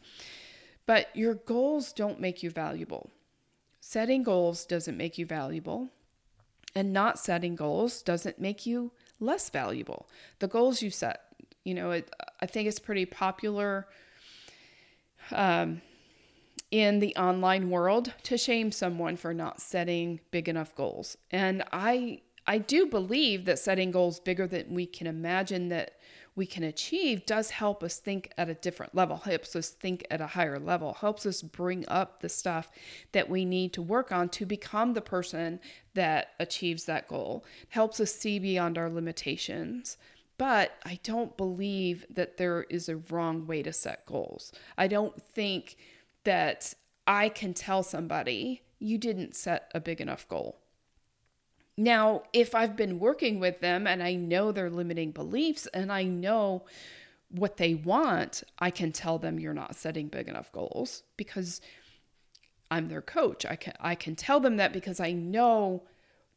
But 0.85 1.15
your 1.15 1.35
goals 1.35 1.93
don't 1.93 2.19
make 2.19 2.43
you 2.43 2.49
valuable. 2.49 3.11
Setting 3.79 4.23
goals 4.23 4.65
doesn't 4.65 4.97
make 4.97 5.17
you 5.17 5.25
valuable, 5.25 5.89
and 6.75 6.91
not 6.91 7.19
setting 7.19 7.55
goals 7.55 8.01
doesn't 8.01 8.39
make 8.39 8.65
you 8.65 8.91
less 9.19 9.49
valuable. 9.49 10.09
The 10.39 10.47
goals 10.47 10.81
you 10.81 10.89
set, 10.89 11.21
you 11.63 11.73
know, 11.73 11.91
it, 11.91 12.11
I 12.39 12.45
think 12.45 12.67
it's 12.67 12.79
pretty 12.79 13.05
popular 13.05 13.87
um, 15.31 15.81
in 16.71 16.99
the 16.99 17.15
online 17.15 17.69
world 17.69 18.13
to 18.23 18.37
shame 18.37 18.71
someone 18.71 19.17
for 19.17 19.33
not 19.33 19.61
setting 19.61 20.19
big 20.31 20.49
enough 20.49 20.75
goals. 20.75 21.17
And 21.31 21.63
I 21.71 22.21
I 22.47 22.59
do 22.59 22.85
believe 22.85 23.45
that 23.45 23.59
setting 23.59 23.91
goals 23.91 24.19
bigger 24.19 24.45
than 24.47 24.73
we 24.73 24.85
can 24.85 25.07
imagine 25.07 25.69
that 25.69 25.97
we 26.35 26.45
can 26.45 26.63
achieve 26.63 27.25
does 27.25 27.49
help 27.49 27.81
us 27.81 27.97
think 27.97 28.31
at 28.37 28.49
a 28.49 28.53
different 28.55 28.93
level, 28.93 29.17
helps 29.17 29.55
us 29.55 29.69
think 29.69 30.05
at 30.11 30.19
a 30.19 30.27
higher 30.27 30.59
level, 30.59 30.93
helps 30.93 31.25
us 31.25 31.41
bring 31.41 31.85
up 31.87 32.19
the 32.19 32.29
stuff 32.29 32.69
that 33.13 33.29
we 33.29 33.45
need 33.45 33.71
to 33.73 33.81
work 33.81 34.11
on 34.11 34.27
to 34.29 34.45
become 34.45 34.93
the 34.93 35.01
person 35.01 35.59
that 35.93 36.29
achieves 36.39 36.85
that 36.85 37.07
goal, 37.07 37.45
helps 37.69 37.99
us 37.99 38.13
see 38.13 38.37
beyond 38.37 38.77
our 38.77 38.89
limitations. 38.89 39.97
But 40.37 40.73
I 40.85 40.99
don't 41.03 41.37
believe 41.37 42.05
that 42.09 42.35
there 42.35 42.63
is 42.63 42.89
a 42.89 42.97
wrong 42.97 43.47
way 43.47 43.63
to 43.63 43.71
set 43.71 44.05
goals. 44.05 44.51
I 44.77 44.87
don't 44.87 45.21
think 45.21 45.77
that 46.25 46.73
I 47.07 47.29
can 47.29 47.53
tell 47.53 47.83
somebody 47.83 48.63
you 48.79 48.97
didn't 48.97 49.35
set 49.35 49.71
a 49.73 49.79
big 49.79 50.01
enough 50.01 50.27
goal. 50.27 50.59
Now, 51.77 52.23
if 52.31 52.55
I've 52.55 52.75
been 52.75 52.99
working 52.99 53.39
with 53.39 53.59
them 53.59 53.85
and 53.85 54.01
I 54.01 54.15
know 54.15 54.51
their 54.51 54.69
limiting 54.69 55.11
beliefs 55.11 55.67
and 55.73 55.91
I 55.91 56.03
know 56.03 56.65
what 57.29 57.57
they 57.57 57.75
want, 57.75 58.43
I 58.59 58.69
can 58.69 58.91
tell 58.91 59.17
them 59.17 59.39
you're 59.39 59.53
not 59.53 59.75
setting 59.75 60.07
big 60.07 60.29
enough 60.29 60.51
goals 60.51 61.03
because 61.17 61.59
I'm 62.71 62.87
their 62.87 63.01
coach. 63.01 63.45
I 63.45 63.55
can 63.55 63.73
I 63.79 63.95
can 63.95 64.15
tell 64.15 64.39
them 64.39 64.57
that 64.57 64.73
because 64.73 64.99
I 64.99 65.11
know 65.11 65.83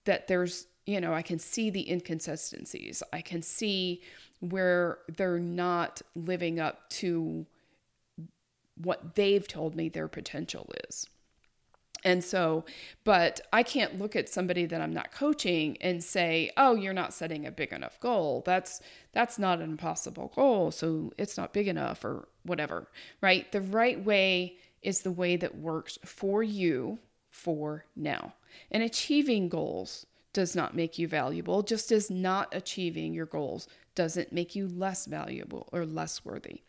that 0.05 0.27
there's, 0.27 0.67
you 0.87 1.01
know, 1.01 1.15
I 1.15 1.23
can 1.23 1.39
see 1.39 1.71
the 1.71 1.89
inconsistencies. 1.91 3.03
I 3.13 3.21
can 3.21 3.43
see 3.43 4.03
where 4.41 4.99
they're 5.17 5.39
not 5.39 6.03
living 6.15 6.59
up 6.59 6.89
to 6.91 7.47
what 8.77 9.15
they've 9.15 9.47
told 9.47 9.75
me 9.75 9.89
their 9.89 10.09
potential 10.09 10.71
is. 10.89 11.09
And 12.05 12.23
so, 12.23 12.65
but 13.05 13.41
I 13.53 13.63
can't 13.63 13.99
look 13.99 14.15
at 14.15 14.29
somebody 14.29 14.67
that 14.67 14.81
I'm 14.81 14.93
not 14.93 15.13
coaching 15.13 15.77
and 15.81 16.03
say, 16.03 16.51
"Oh, 16.57 16.75
you're 16.75 16.93
not 16.93 17.13
setting 17.13 17.47
a 17.47 17.51
big 17.51 17.73
enough 17.73 17.99
goal. 18.01 18.43
That's 18.47 18.81
that's 19.13 19.39
not 19.39 19.61
an 19.61 19.71
impossible 19.71 20.33
goal, 20.35 20.71
so 20.71 21.13
it's 21.19 21.37
not 21.37 21.53
big 21.53 21.69
enough 21.69 22.05
or 22.05 22.29
whatever." 22.45 22.89
Right? 23.21 23.51
The 23.51 23.61
right 23.61 24.03
way 24.03 24.57
is 24.83 25.01
the 25.01 25.13
way 25.13 25.37
that 25.37 25.59
works 25.59 25.99
for 26.05 26.43
you 26.43 26.99
for 27.31 27.85
now. 27.97 28.35
And 28.71 28.83
achieving 28.83 29.49
goals 29.49 30.07
does 30.33 30.55
not 30.55 30.77
make 30.77 30.99
you 30.99 31.09
valuable, 31.09 31.63
just 31.63 31.91
as 31.91 32.11
not 32.11 32.55
achieving 32.55 33.13
your 33.13 33.27
goals 33.27 33.67
doesn't 33.95 34.33
make 34.33 34.55
you 34.55 34.69
less 34.69 35.07
valuable 35.07 35.69
or 35.73 35.85
less 35.85 36.25
worthy. 36.25 36.63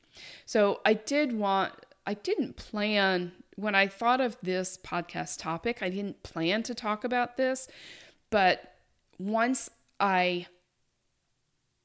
So, 0.45 0.81
I 0.85 0.93
did 0.93 1.33
want 1.33 1.73
I 2.09 2.15
didn't 2.15 2.55
plan 2.55 3.33
when 3.55 3.75
I 3.75 3.85
thought 3.85 4.19
of 4.19 4.35
this 4.41 4.79
podcast 4.83 5.37
topic, 5.37 5.83
I 5.83 5.89
didn't 5.89 6.23
plan 6.23 6.63
to 6.63 6.73
talk 6.73 7.03
about 7.03 7.37
this, 7.37 7.67
but 8.31 8.77
once 9.19 9.69
I 9.99 10.47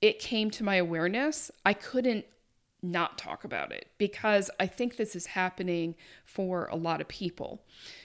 it 0.00 0.18
came 0.18 0.50
to 0.52 0.64
my 0.64 0.76
awareness, 0.76 1.50
I 1.66 1.74
couldn't 1.74 2.24
not 2.82 3.18
talk 3.18 3.44
about 3.44 3.70
it 3.70 3.88
because 3.98 4.50
I 4.58 4.66
think 4.66 4.96
this 4.96 5.14
is 5.14 5.26
happening 5.26 5.94
for 6.24 6.68
a 6.72 6.76
lot 6.76 7.02
of 7.02 7.08
people. 7.08 7.62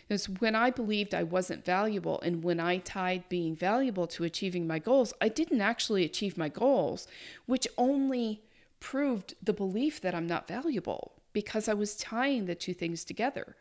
Is 0.09 0.27
when 0.27 0.55
I 0.55 0.71
believed 0.71 1.13
I 1.13 1.23
wasn't 1.23 1.63
valuable 1.63 2.19
and 2.19 2.43
when 2.43 2.59
I 2.59 2.79
tied 2.79 3.29
being 3.29 3.55
valuable 3.55 4.07
to 4.07 4.25
achieving 4.25 4.67
my 4.67 4.79
goals, 4.79 5.13
I 5.21 5.29
didn't 5.29 5.61
actually 5.61 6.03
achieve 6.03 6.37
my 6.37 6.49
goals, 6.49 7.07
which 7.45 7.65
only 7.77 8.41
proved 8.81 9.35
the 9.41 9.53
belief 9.53 10.01
that 10.01 10.13
I'm 10.13 10.27
not 10.27 10.49
valuable 10.49 11.13
because 11.33 11.67
I 11.67 11.73
was 11.73 11.95
tying 11.95 12.45
the 12.45 12.55
two 12.55 12.73
things 12.73 13.03
together. 13.03 13.55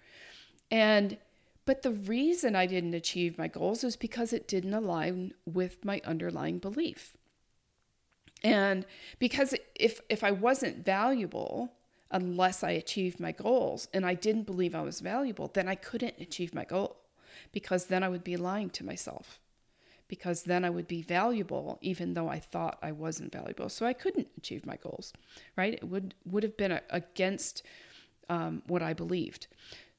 And 0.71 1.19
but 1.65 1.83
the 1.83 1.91
reason 1.91 2.57
I 2.57 2.65
didn't 2.65 2.95
achieve 2.95 3.37
my 3.37 3.49
goals 3.49 3.85
is 3.85 3.95
because 3.95 4.33
it 4.33 4.49
didn't 4.49 4.73
align 4.73 5.35
with 5.45 5.85
my 5.85 6.01
underlying 6.05 6.59
belief. 6.59 7.15
And 8.43 8.87
because 9.19 9.55
if 9.75 10.01
if 10.09 10.25
I 10.25 10.31
wasn't 10.31 10.85
valuable 10.85 11.73
unless 12.11 12.65
I 12.65 12.71
achieved 12.71 13.21
my 13.21 13.33
goals 13.33 13.89
and 13.93 14.07
I 14.07 14.15
didn't 14.15 14.47
believe 14.47 14.75
I 14.75 14.83
was 14.83 15.01
valuable, 15.01 15.51
then 15.53 15.69
I 15.69 15.75
couldn't 15.75 16.15
achieve 16.19 16.55
my 16.55 16.65
goal 16.65 16.97
because 17.53 17.87
then 17.87 18.03
I 18.03 18.09
would 18.09 18.25
be 18.25 18.37
lying 18.37 18.71
to 18.71 18.85
myself. 18.85 19.39
Because 20.09 20.43
then 20.43 20.65
I 20.65 20.71
would 20.71 20.89
be 20.89 21.03
valuable 21.03 21.79
even 21.83 22.15
though 22.15 22.29
I 22.29 22.39
thought 22.39 22.79
I 22.83 22.93
wasn't 22.93 23.33
valuable. 23.33 23.69
So 23.69 23.85
I 23.87 23.93
couldn't 23.93 24.29
achieve 24.37 24.65
my 24.65 24.77
goals, 24.77 25.13
right? 25.57 25.75
It 25.75 25.85
would 25.85 26.15
would 26.25 26.43
have 26.43 26.57
been 26.57 26.81
against 26.91 27.63
um, 28.29 28.63
what 28.67 28.83
I 28.83 28.95
believed. 28.95 29.47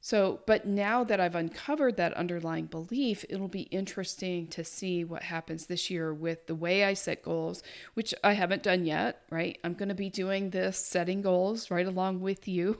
So, 0.01 0.39
but 0.45 0.65
now 0.65 1.03
that 1.03 1.19
I've 1.19 1.35
uncovered 1.35 1.97
that 1.97 2.13
underlying 2.13 2.67
belief, 2.67 3.25
it'll 3.27 3.49
be 3.49 3.63
interesting 3.63 4.47
to 4.47 4.63
see 4.63 5.03
what 5.03 5.23
happens 5.23 5.65
this 5.65 5.89
year 5.89 6.13
with 6.13 6.47
the 6.47 6.55
way 6.55 6.85
I 6.85 6.93
set 6.93 7.21
goals, 7.21 7.63
which 7.95 8.13
I 8.23 8.31
haven't 8.33 8.63
done 8.63 8.85
yet, 8.85 9.23
right? 9.29 9.57
I'm 9.63 9.73
going 9.73 9.89
to 9.89 9.95
be 9.95 10.09
doing 10.09 10.51
this 10.51 10.77
setting 10.77 11.21
goals 11.21 11.69
right 11.69 11.85
along 11.85 12.21
with 12.21 12.47
you. 12.47 12.79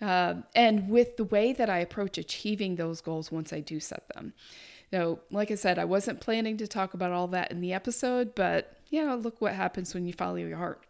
uh, 0.00 0.34
and 0.54 0.88
with 0.88 1.18
the 1.18 1.24
way 1.24 1.52
that 1.52 1.68
I 1.68 1.78
approach 1.78 2.16
achieving 2.16 2.76
those 2.76 3.02
goals 3.02 3.30
once 3.30 3.52
I 3.52 3.60
do 3.60 3.78
set 3.78 4.08
them. 4.14 4.32
So, 4.92 5.20
like 5.30 5.50
I 5.50 5.56
said, 5.56 5.78
I 5.78 5.84
wasn't 5.84 6.20
planning 6.20 6.56
to 6.58 6.66
talk 6.66 6.94
about 6.94 7.12
all 7.12 7.26
that 7.28 7.50
in 7.50 7.60
the 7.60 7.72
episode, 7.72 8.34
but 8.34 8.76
yeah, 8.88 9.14
look 9.14 9.40
what 9.40 9.54
happens 9.54 9.94
when 9.94 10.06
you 10.06 10.12
follow 10.12 10.36
your 10.36 10.56
heart. 10.56 10.84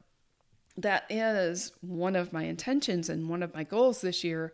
That 0.78 1.06
is 1.08 1.72
one 1.80 2.14
of 2.16 2.34
my 2.34 2.44
intentions 2.44 3.08
and 3.08 3.30
one 3.30 3.42
of 3.42 3.54
my 3.54 3.64
goals 3.64 4.02
this 4.02 4.22
year 4.22 4.52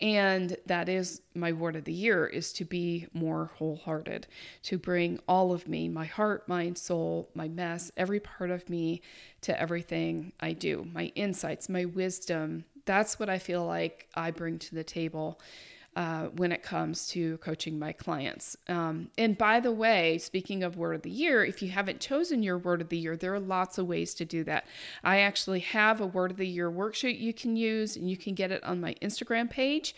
and 0.00 0.56
that 0.66 0.88
is 0.88 1.20
my 1.34 1.50
word 1.50 1.74
of 1.74 1.82
the 1.82 1.92
year 1.92 2.26
is 2.26 2.52
to 2.52 2.64
be 2.64 3.08
more 3.12 3.50
wholehearted 3.56 4.28
to 4.62 4.78
bring 4.78 5.18
all 5.26 5.52
of 5.52 5.66
me 5.66 5.88
my 5.88 6.04
heart 6.04 6.48
mind 6.48 6.78
soul 6.78 7.28
my 7.34 7.48
mess 7.48 7.90
every 7.96 8.20
part 8.20 8.50
of 8.50 8.70
me 8.70 9.02
to 9.40 9.60
everything 9.60 10.32
i 10.38 10.52
do 10.52 10.86
my 10.92 11.06
insights 11.16 11.68
my 11.68 11.84
wisdom. 11.84 12.64
That's 12.84 13.18
what 13.18 13.28
i 13.28 13.40
feel 13.40 13.66
like 13.66 14.06
i 14.14 14.30
bring 14.30 14.60
to 14.60 14.76
the 14.76 14.84
table 14.84 15.40
uh, 15.96 16.26
when 16.36 16.52
it 16.52 16.62
comes 16.62 17.06
to 17.08 17.38
coaching 17.38 17.78
my 17.78 17.92
clients. 17.92 18.56
Um, 18.68 19.10
and 19.16 19.38
by 19.38 19.60
the 19.60 19.72
way, 19.72 20.18
speaking 20.18 20.62
of 20.62 20.76
word 20.76 20.96
of 20.96 21.02
the 21.02 21.10
year, 21.10 21.44
if 21.44 21.62
you 21.62 21.68
haven't 21.68 22.00
chosen 22.00 22.42
your 22.42 22.58
word 22.58 22.80
of 22.80 22.88
the 22.88 22.98
year, 22.98 23.16
there 23.16 23.34
are 23.34 23.40
lots 23.40 23.78
of 23.78 23.86
ways 23.86 24.14
to 24.14 24.24
do 24.24 24.44
that. 24.44 24.66
I 25.02 25.20
actually 25.20 25.60
have 25.60 26.00
a 26.00 26.06
word 26.06 26.30
of 26.30 26.36
the 26.36 26.46
year 26.46 26.70
worksheet 26.70 27.20
you 27.20 27.32
can 27.32 27.56
use, 27.56 27.96
and 27.96 28.10
you 28.10 28.16
can 28.16 28.34
get 28.34 28.50
it 28.50 28.62
on 28.64 28.80
my 28.80 28.94
Instagram 29.02 29.48
page 29.48 29.94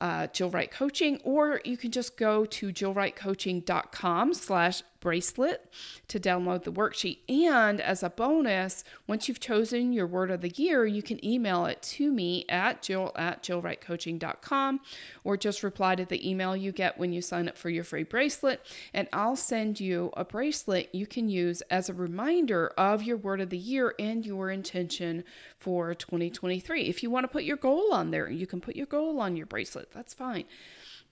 uh, 0.00 0.28
Jill 0.28 0.50
Wright 0.50 0.70
Coaching, 0.70 1.20
or 1.24 1.60
you 1.64 1.76
can 1.76 1.90
just 1.90 2.16
go 2.16 2.44
to 2.44 2.72
jillwrightcoaching.com 2.72 4.34
slash 4.34 4.82
bracelet 5.00 5.72
to 6.08 6.18
download 6.18 6.64
the 6.64 6.72
worksheet. 6.72 7.18
And 7.28 7.80
as 7.80 8.02
a 8.02 8.10
bonus, 8.10 8.84
once 9.06 9.28
you've 9.28 9.40
chosen 9.40 9.92
your 9.92 10.06
word 10.06 10.30
of 10.30 10.40
the 10.40 10.50
year, 10.50 10.86
you 10.86 11.02
can 11.02 11.24
email 11.24 11.66
it 11.66 11.80
to 11.82 12.10
me 12.10 12.44
at 12.48 12.82
jill 12.82 13.12
at 13.16 13.42
jillwrightcoaching.com 13.42 14.80
or 15.24 15.36
just 15.36 15.62
reply 15.62 15.94
to 15.94 16.04
the 16.04 16.28
email 16.28 16.56
you 16.56 16.72
get 16.72 16.98
when 16.98 17.12
you 17.12 17.22
sign 17.22 17.48
up 17.48 17.56
for 17.56 17.70
your 17.70 17.84
free 17.84 18.02
bracelet. 18.02 18.64
And 18.94 19.08
I'll 19.12 19.36
send 19.36 19.80
you 19.80 20.10
a 20.16 20.24
bracelet 20.24 20.94
you 20.94 21.06
can 21.06 21.28
use 21.28 21.62
as 21.70 21.88
a 21.88 21.94
reminder 21.94 22.72
of 22.76 23.02
your 23.02 23.16
word 23.16 23.40
of 23.40 23.50
the 23.50 23.58
year 23.58 23.94
and 23.98 24.24
your 24.24 24.50
intention 24.50 25.24
for 25.58 25.94
2023. 25.94 26.82
If 26.82 27.02
you 27.02 27.10
want 27.10 27.24
to 27.24 27.28
put 27.28 27.44
your 27.44 27.56
goal 27.56 27.92
on 27.92 28.10
there, 28.10 28.28
you 28.28 28.46
can 28.46 28.60
put 28.60 28.76
your 28.76 28.86
goal 28.86 29.20
on 29.20 29.36
your 29.36 29.46
bracelet. 29.46 29.90
That's 29.92 30.14
fine. 30.14 30.44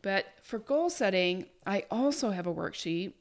But 0.02 0.26
for 0.42 0.58
goal 0.58 0.90
setting, 0.90 1.46
I 1.66 1.84
also 1.90 2.30
have 2.30 2.46
a 2.46 2.54
worksheet 2.54 3.12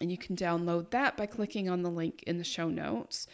and 0.00 0.10
you 0.10 0.18
can 0.18 0.36
download 0.36 0.90
that 0.90 1.16
by 1.16 1.26
clicking 1.26 1.68
on 1.68 1.82
the 1.82 1.90
link 1.90 2.22
in 2.26 2.38
the 2.38 2.44
show 2.44 2.68
notes. 2.68 3.26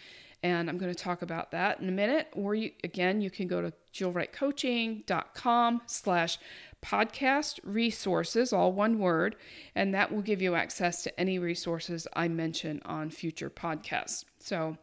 And 0.45 0.69
I'm 0.69 0.79
going 0.79 0.93
to 0.93 1.01
talk 1.01 1.23
about 1.23 1.53
that 1.53 1.81
in 1.81 1.89
a 1.89 1.93
minute. 1.93 2.29
Or 2.33 2.55
you, 2.55 2.73
again, 2.83 3.21
you 3.21 3.31
can 3.31 3.47
go 3.47 3.63
to 3.63 3.73
jillwrightcoaching.com 3.95 5.83
slash 5.87 6.39
podcast 6.85 7.61
resources, 7.63 8.53
all 8.53 8.73
one 8.73 8.99
word, 8.99 9.37
and 9.77 9.95
that 9.95 10.13
will 10.13 10.23
give 10.23 10.43
you 10.43 10.57
access 10.57 11.05
to 11.05 11.21
any 11.21 11.39
resources 11.39 12.09
I 12.15 12.27
mention 12.27 12.83
on 12.85 13.11
future 13.11 13.51
podcasts. 13.51 14.25
So, 14.41 14.77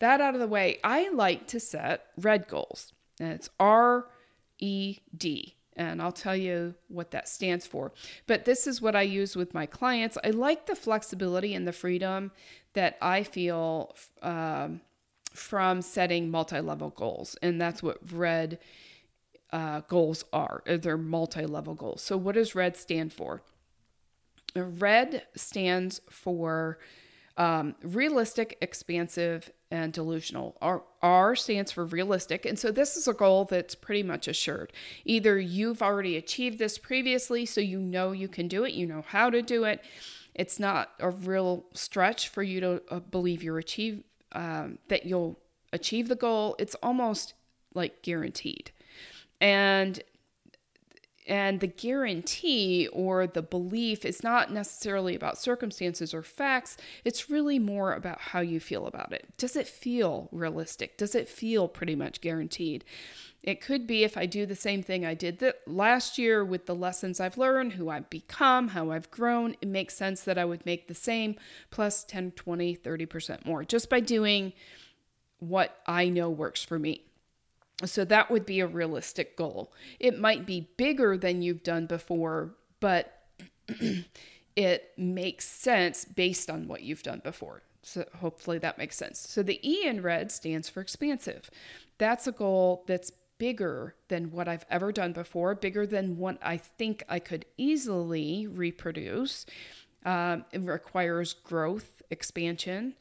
that 0.00 0.20
out 0.20 0.34
of 0.34 0.40
the 0.40 0.48
way, 0.48 0.80
I 0.82 1.08
like 1.10 1.46
to 1.48 1.60
set 1.60 2.06
red 2.18 2.48
goals. 2.48 2.92
And 3.20 3.32
it's 3.32 3.48
R 3.60 4.08
E 4.58 4.98
D. 5.16 5.54
And 5.76 6.00
I'll 6.00 6.12
tell 6.12 6.36
you 6.36 6.74
what 6.88 7.10
that 7.10 7.28
stands 7.28 7.66
for. 7.66 7.92
But 8.26 8.44
this 8.44 8.66
is 8.66 8.80
what 8.80 8.94
I 8.94 9.02
use 9.02 9.34
with 9.36 9.54
my 9.54 9.66
clients. 9.66 10.16
I 10.22 10.30
like 10.30 10.66
the 10.66 10.76
flexibility 10.76 11.54
and 11.54 11.66
the 11.66 11.72
freedom 11.72 12.32
that 12.74 12.96
I 13.00 13.22
feel 13.22 13.96
um, 14.22 14.80
from 15.32 15.82
setting 15.82 16.30
multi 16.30 16.60
level 16.60 16.90
goals. 16.90 17.36
And 17.42 17.60
that's 17.60 17.82
what 17.82 17.98
red 18.12 18.58
uh, 19.52 19.80
goals 19.88 20.24
are. 20.32 20.62
They're 20.66 20.96
multi 20.96 21.46
level 21.46 21.74
goals. 21.74 22.02
So, 22.02 22.16
what 22.16 22.34
does 22.34 22.54
red 22.54 22.76
stand 22.76 23.12
for? 23.12 23.42
Red 24.56 25.22
stands 25.34 26.00
for 26.08 26.78
um, 27.36 27.74
realistic, 27.82 28.56
expansive, 28.60 29.50
and 29.74 29.92
delusional. 29.92 30.56
R, 30.62 30.84
R 31.02 31.34
stands 31.34 31.72
for 31.72 31.84
realistic. 31.84 32.46
And 32.46 32.56
so 32.56 32.70
this 32.70 32.96
is 32.96 33.08
a 33.08 33.12
goal 33.12 33.44
that's 33.44 33.74
pretty 33.74 34.04
much 34.04 34.28
assured. 34.28 34.72
Either 35.04 35.36
you've 35.38 35.82
already 35.82 36.16
achieved 36.16 36.60
this 36.60 36.78
previously, 36.78 37.44
so 37.44 37.60
you 37.60 37.80
know 37.80 38.12
you 38.12 38.28
can 38.28 38.46
do 38.46 38.64
it, 38.64 38.72
you 38.72 38.86
know 38.86 39.02
how 39.06 39.30
to 39.30 39.42
do 39.42 39.64
it. 39.64 39.82
It's 40.32 40.60
not 40.60 40.90
a 41.00 41.10
real 41.10 41.64
stretch 41.74 42.28
for 42.28 42.42
you 42.42 42.60
to 42.60 42.82
uh, 42.88 43.00
believe 43.00 43.42
you're 43.42 43.58
achieve 43.58 44.04
um, 44.32 44.78
that 44.88 45.06
you'll 45.06 45.40
achieve 45.72 46.08
the 46.08 46.16
goal. 46.16 46.54
It's 46.60 46.76
almost 46.76 47.34
like 47.74 48.02
guaranteed. 48.02 48.70
And 49.40 50.00
and 51.26 51.60
the 51.60 51.66
guarantee 51.66 52.88
or 52.92 53.26
the 53.26 53.42
belief 53.42 54.04
is 54.04 54.22
not 54.22 54.52
necessarily 54.52 55.14
about 55.14 55.38
circumstances 55.38 56.12
or 56.12 56.22
facts. 56.22 56.76
It's 57.04 57.30
really 57.30 57.58
more 57.58 57.94
about 57.94 58.20
how 58.20 58.40
you 58.40 58.60
feel 58.60 58.86
about 58.86 59.12
it. 59.12 59.26
Does 59.38 59.56
it 59.56 59.66
feel 59.66 60.28
realistic? 60.32 60.98
Does 60.98 61.14
it 61.14 61.28
feel 61.28 61.66
pretty 61.66 61.94
much 61.94 62.20
guaranteed? 62.20 62.84
It 63.42 63.60
could 63.60 63.86
be 63.86 64.04
if 64.04 64.16
I 64.16 64.26
do 64.26 64.46
the 64.46 64.54
same 64.54 64.82
thing 64.82 65.04
I 65.04 65.14
did 65.14 65.42
last 65.66 66.16
year 66.18 66.44
with 66.44 66.66
the 66.66 66.74
lessons 66.74 67.20
I've 67.20 67.38
learned, 67.38 67.74
who 67.74 67.90
I've 67.90 68.08
become, 68.08 68.68
how 68.68 68.90
I've 68.90 69.10
grown, 69.10 69.56
it 69.60 69.68
makes 69.68 69.94
sense 69.94 70.22
that 70.22 70.38
I 70.38 70.44
would 70.44 70.64
make 70.64 70.88
the 70.88 70.94
same 70.94 71.36
plus 71.70 72.04
10, 72.04 72.32
20, 72.32 72.76
30% 72.76 73.44
more 73.44 73.64
just 73.64 73.90
by 73.90 74.00
doing 74.00 74.54
what 75.40 75.78
I 75.86 76.08
know 76.08 76.30
works 76.30 76.62
for 76.62 76.78
me. 76.78 77.04
So 77.86 78.04
that 78.04 78.30
would 78.30 78.46
be 78.46 78.60
a 78.60 78.66
realistic 78.66 79.36
goal. 79.36 79.72
It 80.00 80.18
might 80.18 80.46
be 80.46 80.68
bigger 80.76 81.16
than 81.16 81.42
you've 81.42 81.62
done 81.62 81.86
before, 81.86 82.54
but 82.80 83.26
it 84.56 84.92
makes 84.96 85.46
sense 85.46 86.04
based 86.04 86.50
on 86.50 86.68
what 86.68 86.82
you've 86.82 87.02
done 87.02 87.20
before. 87.24 87.62
So 87.82 88.04
hopefully 88.16 88.58
that 88.58 88.78
makes 88.78 88.96
sense. 88.96 89.18
So 89.20 89.42
the 89.42 89.60
E 89.68 89.86
in 89.86 90.02
red 90.02 90.32
stands 90.32 90.68
for 90.68 90.80
expansive. 90.80 91.50
That's 91.98 92.26
a 92.26 92.32
goal 92.32 92.84
that's 92.86 93.12
bigger 93.38 93.94
than 94.08 94.30
what 94.30 94.48
I've 94.48 94.64
ever 94.70 94.92
done 94.92 95.12
before, 95.12 95.54
bigger 95.54 95.86
than 95.86 96.16
what 96.16 96.38
I 96.40 96.56
think 96.56 97.02
I 97.08 97.18
could 97.18 97.44
easily 97.56 98.46
reproduce. 98.46 99.44
Um, 100.04 100.44
it 100.52 100.60
requires 100.60 101.32
growth, 101.32 102.02
expansion. 102.10 102.94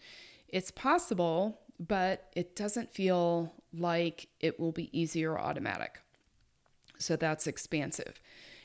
It's 0.47 0.71
possible, 0.71 1.59
but 1.79 2.29
it 2.35 2.55
doesn't 2.55 2.93
feel 2.93 3.53
like 3.77 4.27
it 4.39 4.59
will 4.59 4.71
be 4.71 4.89
easier 4.97 5.37
automatic. 5.37 5.99
So 6.97 7.15
that's 7.15 7.47
expansive. 7.47 8.19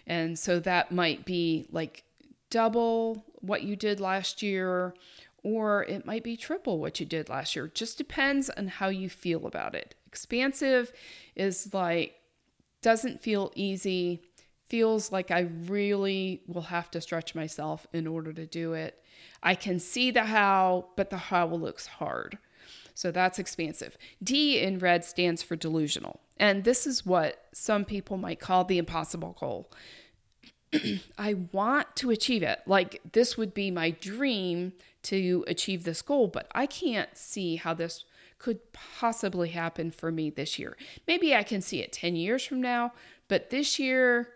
And 0.07 0.39
so 0.39 0.61
that 0.61 0.93
might 0.93 1.25
be 1.25 1.67
like 1.71 2.05
double 2.51 3.25
what 3.41 3.63
you 3.63 3.77
did 3.77 4.01
last 4.01 4.43
year, 4.43 4.95
or 5.43 5.85
it 5.85 6.07
might 6.07 6.25
be 6.25 6.37
triple 6.37 6.79
what 6.79 6.99
you 7.01 7.07
did 7.07 7.29
last 7.29 7.55
year. 7.55 7.69
Just 7.69 7.99
depends 7.99 8.51
on 8.51 8.69
how 8.69 8.89
you 8.89 9.09
feel 9.09 9.47
about 9.47 9.75
it. 9.75 9.95
Expansive 10.07 10.93
is 11.37 11.73
like, 11.75 12.15
doesn't 12.81 13.21
feel 13.21 13.53
easy, 13.55 14.23
feels 14.69 15.11
like 15.11 15.31
I 15.31 15.49
really 15.67 16.43
will 16.47 16.63
have 16.63 16.91
to 16.93 17.01
stretch 17.01 17.35
myself 17.35 17.87
in 17.93 18.07
order 18.07 18.33
to 18.33 18.47
do 18.47 18.73
it. 18.75 19.03
I 19.43 19.55
can 19.55 19.79
see 19.79 20.11
the 20.11 20.25
how, 20.25 20.87
but 20.97 21.11
the 21.11 21.17
how 21.17 21.49
looks 21.49 21.87
hard. 21.87 22.39
So 22.99 23.13
that's 23.13 23.39
expansive. 23.39 23.97
D 24.21 24.59
in 24.59 24.81
red 24.81 25.05
stands 25.05 25.41
for 25.41 25.55
delusional. 25.55 26.19
And 26.37 26.65
this 26.65 26.85
is 26.85 27.07
what 27.07 27.45
some 27.55 27.85
people 27.85 28.17
might 28.17 28.41
call 28.41 28.65
the 28.65 28.77
impossible 28.77 29.37
goal. 29.39 29.71
I 31.17 31.35
want 31.53 31.95
to 31.95 32.11
achieve 32.11 32.43
it. 32.43 32.59
Like 32.67 33.01
this 33.13 33.37
would 33.37 33.55
be 33.55 33.71
my 33.71 33.91
dream 33.91 34.73
to 35.05 35.45
achieve 35.47 35.85
this 35.85 36.03
goal, 36.03 36.27
but 36.27 36.49
I 36.57 36.67
can't 36.67 37.17
see 37.17 37.55
how 37.55 37.73
this 37.73 38.05
could 38.41 38.73
possibly 38.73 39.51
happen 39.51 39.93
for 39.93 40.11
me 40.11 40.29
this 40.29 40.59
year. 40.59 40.77
Maybe 41.07 41.37
I 41.37 41.45
can 41.45 41.63
see 41.63 41.81
it 41.81 41.93
10 41.93 42.17
years 42.17 42.45
from 42.45 42.61
now, 42.61 42.95
but 43.29 43.51
this 43.51 43.79
year, 43.79 44.31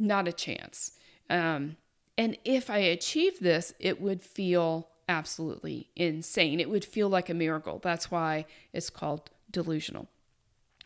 not 0.00 0.26
a 0.26 0.32
chance. 0.32 0.98
Um, 1.30 1.76
and 2.16 2.36
if 2.44 2.70
I 2.70 2.78
achieve 2.78 3.38
this, 3.38 3.72
it 3.78 4.00
would 4.00 4.24
feel 4.24 4.88
absolutely 5.08 5.88
insane. 5.96 6.60
It 6.60 6.70
would 6.70 6.84
feel 6.84 7.08
like 7.08 7.28
a 7.28 7.34
miracle. 7.34 7.80
That's 7.82 8.10
why 8.10 8.46
it's 8.72 8.90
called 8.90 9.30
delusional. 9.50 10.08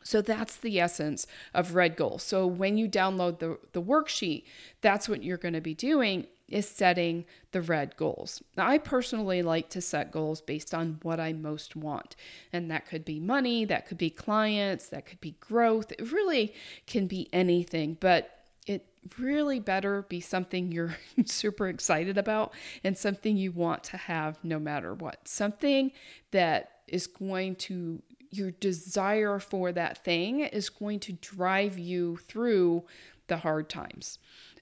So 0.05 0.21
that's 0.21 0.57
the 0.57 0.81
essence 0.81 1.27
of 1.55 1.75
Red 1.75 1.97
Goal. 1.97 2.19
So 2.19 2.47
when 2.47 2.77
you 2.77 2.89
download 2.89 3.39
the, 3.39 3.59
the 3.73 3.83
worksheet, 3.83 4.45
that's 4.81 5.09
what 5.09 5.23
you're 5.23 5.37
going 5.37 5.55
to 5.55 5.61
be 5.61 5.75
doing 5.75 6.27
is 6.49 6.69
setting 6.69 7.25
the 7.53 7.63
red 7.63 7.97
goals. 7.97 8.43
Now, 8.57 8.69
I 8.69 8.77
personally 8.79 9.43
like 9.43 9.71
to 9.71 9.81
set 9.81 10.13
goals 10.13 10.43
based 10.43 10.75
on 10.75 10.99
what 11.03 11.19
I 11.19 11.33
most 11.33 11.75
want. 11.75 12.15
And 12.53 12.71
that 12.71 12.87
could 12.87 13.05
be 13.05 13.19
money, 13.19 13.65
that 13.65 13.87
could 13.87 13.97
be 13.97 14.11
clients, 14.11 14.89
that 14.91 15.07
could 15.07 15.21
be 15.21 15.37
growth. 15.41 15.93
It 15.93 16.13
really 16.13 16.53
can 16.87 17.07
be 17.07 17.29
anything. 17.33 17.97
But 17.99 18.42
it 18.67 18.87
really 19.19 19.61
better 19.61 20.03
be 20.03 20.21
something 20.21 20.71
you're 20.71 20.97
super 21.25 21.69
excited 21.69 22.19
about 22.19 22.53
and 22.85 22.97
something 22.97 23.37
you 23.37 23.53
want 23.53 23.85
to 23.85 23.97
have 23.97 24.39
no 24.43 24.59
matter 24.59 24.95
what. 24.95 25.27
Something 25.27 25.93
that 26.31 26.71
is 26.87 27.07
going 27.07 27.57
to, 27.57 28.03
your 28.31 28.51
desire 28.51 29.39
for 29.39 29.73
that 29.73 30.05
thing 30.05 30.41
is 30.41 30.69
going 30.69 31.01
to 31.01 31.13
drive 31.13 31.79
you 31.79 32.17
through 32.29 32.85
the 33.27 33.39
hard 33.39 33.69
times. 33.69 34.19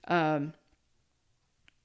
Um, 0.08 0.54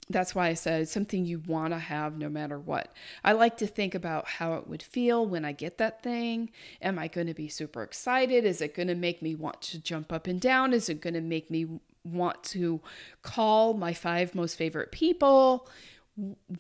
that's 0.10 0.36
why 0.36 0.47
I 0.47 0.54
said 0.54 0.88
something 0.88 1.25
you 1.25 1.39
want 1.39 1.73
to 1.73 1.80
have 1.80 2.17
no 2.17 2.30
matter 2.30 2.60
what. 2.60 2.93
I 3.23 3.32
like 3.32 3.58
to 3.58 3.67
think 3.67 3.95
about 3.95 4.28
how 4.28 4.54
it 4.54 4.67
would 4.67 4.84
feel 4.84 5.25
when 5.25 5.43
I 5.43 5.51
get 5.51 5.80
that 5.80 6.04
thing. 6.04 6.51
Am 6.80 6.99
I 6.99 7.08
going 7.08 7.25
to 7.28 7.34
be 7.34 7.47
super 7.47 7.82
excited? 7.82 8.45
Is 8.45 8.62
it 8.62 8.75
going 8.75 8.88
to 8.88 8.95
make 8.95 9.23
me 9.23 9.34
want 9.34 9.62
to 9.63 9.80
jump 9.80 10.13
up 10.13 10.28
and 10.28 10.39
down? 10.39 10.73
Is 10.73 10.89
it 10.89 11.01
going 11.01 11.15
to 11.15 11.21
make 11.21 11.49
me 11.49 11.80
want 12.06 12.44
to 12.44 12.80
call 13.22 13.74
my 13.74 13.94
five 13.94 14.36
most 14.36 14.56
favorite 14.56 14.91
people. 14.91 15.68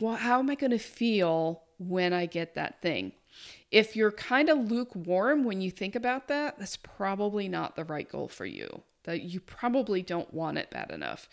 How 0.01 0.39
am 0.39 0.49
I 0.49 0.55
going 0.55 0.71
to 0.71 0.79
feel 0.79 1.63
when 1.77 2.11
I 2.11 2.25
get 2.25 2.55
that 2.55 2.81
thing? 2.81 3.13
If 3.71 3.95
you're 3.95 4.11
kind 4.11 4.49
of 4.49 4.71
lukewarm 4.71 5.43
when 5.43 5.61
you 5.61 5.71
think 5.71 5.95
about 5.95 6.27
that, 6.27 6.57
that's 6.57 6.77
probably 6.77 7.47
not 7.47 7.75
the 7.75 7.83
right 7.83 8.07
goal 8.07 8.27
for 8.27 8.45
you. 8.45 8.81
That 9.03 9.21
you 9.21 9.39
probably 9.39 10.01
don't 10.01 10.33
want 10.33 10.57
it 10.57 10.71
bad 10.71 10.91
enough. 10.91 11.29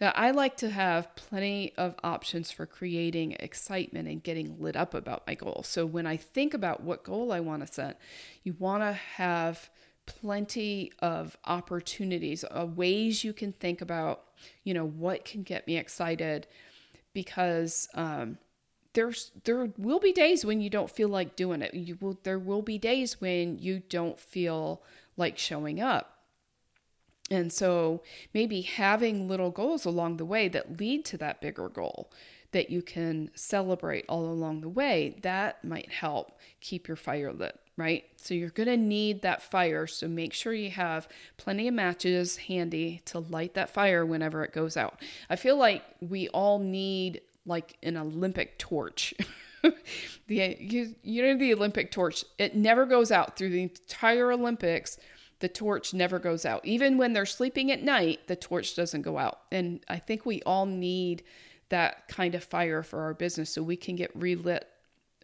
Now, 0.00 0.12
I 0.14 0.30
like 0.30 0.56
to 0.58 0.70
have 0.70 1.16
plenty 1.16 1.72
of 1.76 1.96
options 2.04 2.52
for 2.52 2.66
creating 2.66 3.32
excitement 3.40 4.06
and 4.06 4.22
getting 4.22 4.60
lit 4.60 4.76
up 4.76 4.94
about 4.94 5.26
my 5.26 5.34
goal. 5.34 5.62
So 5.64 5.84
when 5.86 6.06
I 6.06 6.16
think 6.16 6.54
about 6.54 6.84
what 6.84 7.02
goal 7.02 7.32
I 7.32 7.40
want 7.40 7.66
to 7.66 7.72
set, 7.72 8.00
you 8.44 8.54
want 8.58 8.82
to 8.84 8.92
have 8.92 9.70
plenty 10.08 10.90
of 11.00 11.36
opportunities, 11.44 12.44
uh, 12.44 12.66
ways 12.66 13.22
you 13.22 13.32
can 13.32 13.52
think 13.52 13.80
about, 13.80 14.24
you 14.64 14.72
know, 14.72 14.86
what 14.86 15.24
can 15.24 15.42
get 15.42 15.66
me 15.66 15.76
excited 15.76 16.46
because 17.12 17.88
um, 17.94 18.38
there's 18.94 19.30
there 19.44 19.68
will 19.76 20.00
be 20.00 20.12
days 20.12 20.44
when 20.44 20.60
you 20.60 20.70
don't 20.70 20.90
feel 20.90 21.08
like 21.08 21.36
doing 21.36 21.62
it. 21.62 21.74
You 21.74 21.98
will 22.00 22.18
there 22.22 22.38
will 22.38 22.62
be 22.62 22.78
days 22.78 23.20
when 23.20 23.58
you 23.58 23.82
don't 23.88 24.18
feel 24.18 24.82
like 25.16 25.36
showing 25.38 25.80
up. 25.80 26.14
And 27.30 27.52
so 27.52 28.02
maybe 28.32 28.62
having 28.62 29.28
little 29.28 29.50
goals 29.50 29.84
along 29.84 30.16
the 30.16 30.24
way 30.24 30.48
that 30.48 30.80
lead 30.80 31.04
to 31.06 31.18
that 31.18 31.42
bigger 31.42 31.68
goal 31.68 32.10
that 32.52 32.70
you 32.70 32.80
can 32.80 33.30
celebrate 33.34 34.06
all 34.08 34.24
along 34.24 34.62
the 34.62 34.68
way, 34.70 35.18
that 35.20 35.62
might 35.62 35.90
help 35.92 36.38
keep 36.62 36.88
your 36.88 36.96
fire 36.96 37.30
lit 37.30 37.60
right? 37.78 38.04
So 38.16 38.34
you're 38.34 38.50
going 38.50 38.68
to 38.68 38.76
need 38.76 39.22
that 39.22 39.40
fire. 39.40 39.86
So 39.86 40.08
make 40.08 40.34
sure 40.34 40.52
you 40.52 40.70
have 40.72 41.08
plenty 41.36 41.68
of 41.68 41.74
matches 41.74 42.36
handy 42.36 43.00
to 43.06 43.20
light 43.20 43.54
that 43.54 43.70
fire 43.70 44.04
whenever 44.04 44.42
it 44.42 44.52
goes 44.52 44.76
out. 44.76 45.00
I 45.30 45.36
feel 45.36 45.56
like 45.56 45.84
we 46.00 46.28
all 46.30 46.58
need 46.58 47.22
like 47.46 47.76
an 47.84 47.96
Olympic 47.96 48.58
torch. 48.58 49.14
the 50.26 50.56
you, 50.58 50.96
you 51.02 51.22
know 51.22 51.38
the 51.38 51.54
Olympic 51.54 51.92
torch, 51.92 52.24
it 52.36 52.56
never 52.56 52.84
goes 52.84 53.12
out 53.12 53.36
through 53.36 53.50
the 53.50 53.62
entire 53.62 54.32
Olympics. 54.32 54.98
The 55.38 55.48
torch 55.48 55.94
never 55.94 56.18
goes 56.18 56.44
out. 56.44 56.64
Even 56.66 56.98
when 56.98 57.12
they're 57.12 57.26
sleeping 57.26 57.70
at 57.70 57.80
night, 57.80 58.26
the 58.26 58.34
torch 58.34 58.74
doesn't 58.74 59.02
go 59.02 59.18
out. 59.18 59.42
And 59.52 59.84
I 59.88 59.98
think 60.00 60.26
we 60.26 60.42
all 60.42 60.66
need 60.66 61.22
that 61.68 62.08
kind 62.08 62.34
of 62.34 62.42
fire 62.42 62.82
for 62.82 63.02
our 63.02 63.14
business 63.14 63.50
so 63.50 63.62
we 63.62 63.76
can 63.76 63.94
get 63.94 64.10
relit 64.16 64.66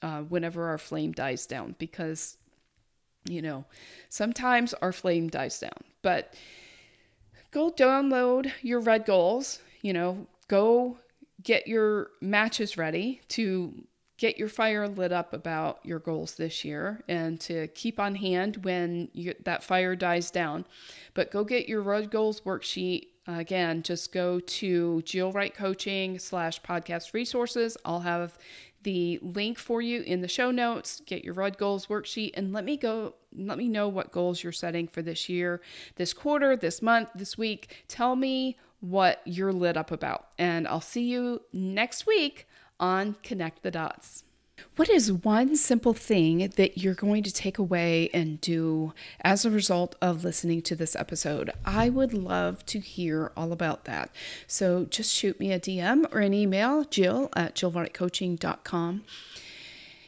uh, 0.03 0.21
whenever 0.21 0.69
our 0.69 0.79
flame 0.79 1.11
dies 1.11 1.47
down 1.47 1.75
because 1.79 2.37
you 3.25 3.43
know 3.43 3.65
sometimes 4.09 4.75
our 4.75 4.93
flame 4.93 5.29
dies 5.29 5.59
down 5.59 5.73
but 6.03 6.35
go 7.51 7.71
download 7.71 8.51
your 8.63 8.81
red 8.81 9.05
goals 9.05 9.61
you 9.83 9.93
know 9.93 10.27
go 10.49 10.99
get 11.43 11.67
your 11.67 12.11
matches 12.21 12.77
ready 12.77 13.21
to 13.29 13.73
get 14.17 14.39
your 14.39 14.49
fire 14.49 14.89
lit 14.89 15.13
up 15.13 15.33
about 15.33 15.81
your 15.85 15.99
goals 15.99 16.37
this 16.37 16.65
year 16.65 17.03
and 17.09 17.41
to 17.41 17.67
keep 17.69 17.99
on 17.99 18.15
hand 18.15 18.65
when 18.65 19.09
you, 19.13 19.35
that 19.45 19.63
fire 19.63 19.97
dies 19.97 20.31
down. 20.31 20.65
But 21.15 21.31
go 21.31 21.45
get 21.45 21.69
your 21.69 21.83
Red 21.83 22.11
Goals 22.11 22.41
worksheet. 22.43 23.09
Again, 23.27 23.83
just 23.83 24.13
go 24.13 24.39
to 24.39 25.03
Jill 25.03 25.33
Wright 25.33 25.55
Coaching 25.55 26.19
slash 26.19 26.61
podcast 26.63 27.13
resources. 27.13 27.77
I'll 27.85 28.01
have 28.01 28.39
the 28.85 29.19
link 29.23 29.59
for 29.59 29.83
you 29.83 30.03
in 30.03 30.21
the 30.21 30.29
show 30.29 30.51
notes. 30.51 31.03
Get 31.05 31.25
your 31.25 31.35
Red 31.35 31.59
Goals 31.59 31.87
worksheet 31.87 32.33
and 32.35 32.53
let 32.53 32.65
me 32.65 32.77
go. 32.77 33.15
Let 33.37 33.59
me 33.59 33.69
know 33.69 33.89
what 33.89 34.13
goals 34.13 34.43
you're 34.43 34.53
setting 34.53 34.87
for 34.87 35.03
this 35.03 35.29
year, 35.29 35.61
this 35.97 36.13
quarter, 36.13 36.57
this 36.57 36.81
month, 36.81 37.09
this 37.15 37.37
week. 37.37 37.85
Tell 37.89 38.15
me 38.15 38.57
what 38.81 39.21
you're 39.25 39.53
lit 39.53 39.77
up 39.77 39.91
about. 39.91 40.29
And 40.39 40.69
I'll 40.69 40.81
see 40.81 41.05
you 41.05 41.43
next 41.53 42.07
week 42.07 42.47
on 42.79 43.17
Connect 43.23 43.63
the 43.63 43.71
Dots. 43.71 44.25
What 44.77 44.89
is 44.89 45.13
one 45.13 45.57
simple 45.57 45.95
thing 45.95 46.53
that 46.57 46.79
you're 46.79 46.95
going 46.95 47.23
to 47.23 47.33
take 47.33 47.59
away 47.59 48.11
and 48.13 48.41
do 48.41 48.93
as 49.21 49.45
a 49.45 49.51
result 49.51 49.95
of 50.03 50.25
listening 50.25 50.63
to 50.63 50.75
this 50.75 50.97
episode? 50.97 51.51
I 51.65 51.89
would 51.89 52.13
love 52.13 52.67
to 52.67 52.81
hear 52.81 53.31
all 53.37 53.53
about 53.53 53.85
that. 53.85 54.11
So 54.49 54.85
just 54.87 55.13
shoot 55.13 55.39
me 55.39 55.53
a 55.53 55.61
DM 55.61 56.13
or 56.13 56.21
an 56.21 56.35
email, 56.35 56.85
jill 56.85 57.31
at 57.37 57.55
jillwrightcoaching.com. 57.55 59.05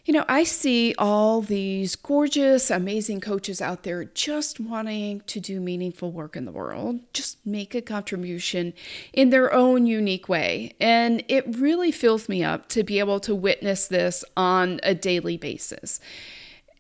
You 0.07 0.13
know, 0.13 0.25
I 0.29 0.45
see 0.45 0.95
all 0.99 1.41
these 1.41 1.97
gorgeous, 1.97 2.71
amazing 2.71 3.21
coaches 3.21 3.61
out 3.61 3.83
there 3.83 4.05
just 4.05 4.61
wanting 4.61 5.23
to 5.23 5.41
do 5.41 5.61
meaningful 5.61 6.13
work 6.13 6.37
in 6.37 6.45
the 6.45 6.53
world, 6.53 7.01
just 7.13 7.45
make 7.45 7.75
a 7.75 7.83
contribution 7.83 8.73
in 9.13 9.31
their 9.31 9.53
own 9.53 9.87
unique 9.87 10.29
way. 10.29 10.77
And 10.81 11.25
it 11.27 11.45
really 11.59 11.91
fills 11.91 12.29
me 12.29 12.45
up 12.45 12.69
to 12.69 12.85
be 12.85 13.01
able 13.01 13.19
to 13.19 13.35
witness 13.35 13.89
this 13.89 14.25
on 14.37 14.79
a 14.85 14.95
daily 14.95 15.37
basis 15.37 15.99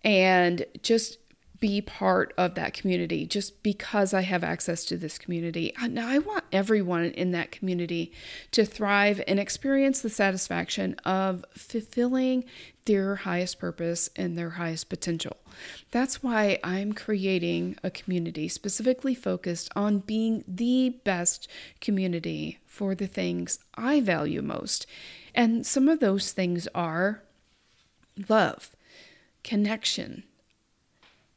and 0.04 0.64
just 0.82 1.18
be 1.66 1.80
part 1.80 2.32
of 2.38 2.54
that 2.54 2.72
community 2.74 3.26
just 3.26 3.60
because 3.64 4.14
I 4.14 4.20
have 4.20 4.44
access 4.44 4.84
to 4.84 4.96
this 4.96 5.18
community. 5.18 5.74
Now, 5.88 6.08
I 6.08 6.18
want 6.18 6.44
everyone 6.52 7.06
in 7.06 7.32
that 7.32 7.50
community 7.50 8.12
to 8.52 8.64
thrive 8.64 9.20
and 9.26 9.40
experience 9.40 10.00
the 10.00 10.08
satisfaction 10.08 10.94
of 11.04 11.44
fulfilling 11.56 12.44
their 12.84 13.16
highest 13.16 13.58
purpose 13.58 14.08
and 14.14 14.38
their 14.38 14.50
highest 14.50 14.88
potential. 14.88 15.38
That's 15.90 16.22
why 16.22 16.60
I'm 16.62 16.92
creating 16.92 17.78
a 17.82 17.90
community 17.90 18.46
specifically 18.46 19.16
focused 19.16 19.68
on 19.74 19.98
being 19.98 20.44
the 20.46 21.00
best 21.02 21.48
community 21.80 22.60
for 22.64 22.94
the 22.94 23.08
things 23.08 23.58
I 23.74 24.00
value 24.00 24.40
most. 24.40 24.86
And 25.34 25.66
some 25.66 25.88
of 25.88 25.98
those 25.98 26.30
things 26.30 26.68
are 26.76 27.24
love, 28.28 28.76
connection, 29.42 30.22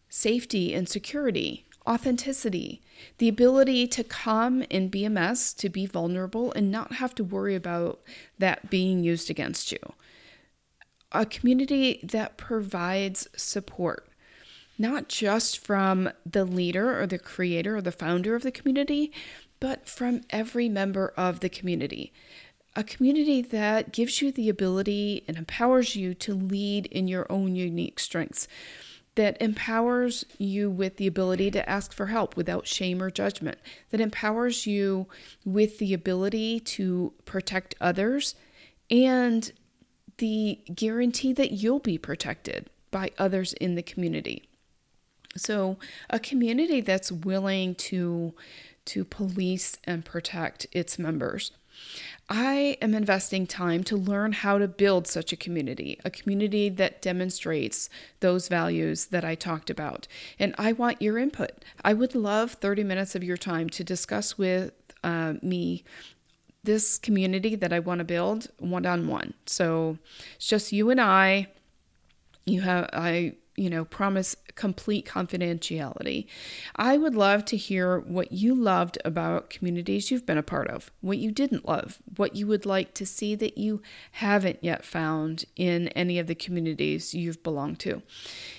safety 0.09 0.73
and 0.73 0.89
security, 0.89 1.65
authenticity, 1.87 2.81
the 3.19 3.29
ability 3.29 3.87
to 3.87 4.03
come 4.03 4.63
in 4.63 4.91
BMS, 4.91 5.55
to 5.57 5.69
be 5.69 5.85
vulnerable 5.85 6.51
and 6.53 6.71
not 6.71 6.93
have 6.93 7.15
to 7.15 7.23
worry 7.23 7.55
about 7.55 8.01
that 8.37 8.69
being 8.69 9.03
used 9.03 9.29
against 9.29 9.71
you 9.71 9.79
a 11.11 11.25
community 11.25 11.99
that 12.03 12.37
provides 12.37 13.27
support, 13.35 14.07
not 14.77 15.09
just 15.09 15.57
from 15.57 16.09
the 16.25 16.45
leader 16.45 16.99
or 16.99 17.07
the 17.07 17.19
creator 17.19 17.77
or 17.77 17.81
the 17.81 17.91
founder 17.91 18.35
of 18.35 18.43
the 18.43 18.51
community, 18.51 19.11
but 19.59 19.87
from 19.87 20.21
every 20.29 20.69
member 20.69 21.13
of 21.17 21.39
the 21.39 21.49
community. 21.49 22.13
A 22.75 22.83
community 22.83 23.41
that 23.41 23.91
gives 23.91 24.21
you 24.21 24.31
the 24.31 24.47
ability 24.47 25.23
and 25.27 25.35
empowers 25.35 25.95
you 25.95 26.13
to 26.15 26.33
lead 26.33 26.85
in 26.87 27.07
your 27.07 27.29
own 27.29 27.55
unique 27.55 27.99
strengths, 27.99 28.47
that 29.19 29.41
empowers 29.41 30.23
you 30.37 30.71
with 30.71 30.95
the 30.95 31.05
ability 31.05 31.51
to 31.51 31.69
ask 31.69 31.91
for 31.91 32.05
help 32.05 32.37
without 32.37 32.65
shame 32.65 33.03
or 33.03 33.11
judgment, 33.11 33.57
that 33.89 33.99
empowers 33.99 34.65
you 34.65 35.07
with 35.43 35.77
the 35.77 35.93
ability 35.93 36.57
to 36.61 37.11
protect 37.25 37.75
others 37.81 38.35
and 38.89 39.51
the 40.19 40.57
guarantee 40.73 41.33
that 41.33 41.51
you'll 41.51 41.79
be 41.79 41.97
protected 41.97 42.69
by 42.91 43.11
others 43.17 43.51
in 43.51 43.75
the 43.75 43.83
community. 43.83 44.47
So, 45.35 45.77
a 46.09 46.17
community 46.17 46.79
that's 46.79 47.11
willing 47.11 47.75
to 47.75 48.33
to 48.85 49.03
police 49.03 49.77
and 49.83 50.05
protect 50.05 50.65
its 50.71 50.97
members. 50.97 51.51
I 52.29 52.77
am 52.79 52.93
investing 52.93 53.47
time 53.47 53.83
to 53.85 53.97
learn 53.97 54.33
how 54.33 54.59
to 54.59 54.67
build 54.67 55.07
such 55.07 55.33
a 55.33 55.35
community, 55.35 55.99
a 56.05 56.11
community 56.11 56.69
that 56.69 57.01
demonstrates 57.01 57.89
those 58.19 58.47
values 58.47 59.07
that 59.07 59.25
I 59.25 59.33
talked 59.33 59.71
about. 59.71 60.07
And 60.37 60.53
I 60.57 60.73
want 60.73 61.01
your 61.01 61.17
input. 61.17 61.65
I 61.83 61.93
would 61.93 62.13
love 62.13 62.51
30 62.51 62.83
minutes 62.83 63.15
of 63.15 63.23
your 63.23 63.37
time 63.37 63.67
to 63.71 63.83
discuss 63.83 64.37
with 64.37 64.73
uh, 65.03 65.35
me 65.41 65.83
this 66.63 66.99
community 66.99 67.55
that 67.55 67.73
I 67.73 67.79
want 67.79 67.97
to 67.99 68.05
build 68.05 68.49
one 68.59 68.85
on 68.85 69.07
one. 69.07 69.33
So 69.47 69.97
it's 70.35 70.47
just 70.47 70.71
you 70.71 70.91
and 70.91 71.01
I. 71.01 71.47
You 72.45 72.61
have, 72.61 72.89
I, 72.93 73.33
you 73.59 73.69
know, 73.69 73.83
promise 73.83 74.37
complete 74.55 75.05
confidentiality. 75.05 76.25
I 76.77 76.97
would 76.97 77.13
love 77.13 77.43
to 77.45 77.57
hear 77.57 77.99
what 77.99 78.31
you 78.31 78.55
loved 78.55 78.97
about 79.03 79.49
communities 79.49 80.09
you've 80.09 80.25
been 80.25 80.37
a 80.37 80.43
part 80.43 80.69
of, 80.69 80.91
what 81.01 81.17
you 81.17 81.29
didn't 81.29 81.67
love, 81.67 81.99
what 82.15 82.35
you 82.35 82.47
would 82.47 82.65
like 82.65 82.93
to 82.93 83.05
see 83.05 83.35
that 83.35 83.57
you 83.57 83.81
haven't 84.13 84.59
yet 84.61 84.85
found 84.85 85.43
in 85.57 85.89
any 85.89 86.19
of 86.19 86.27
the 86.27 86.35
communities 86.35 87.13
you've 87.13 87.43
belonged 87.43 87.79
to. 87.79 88.01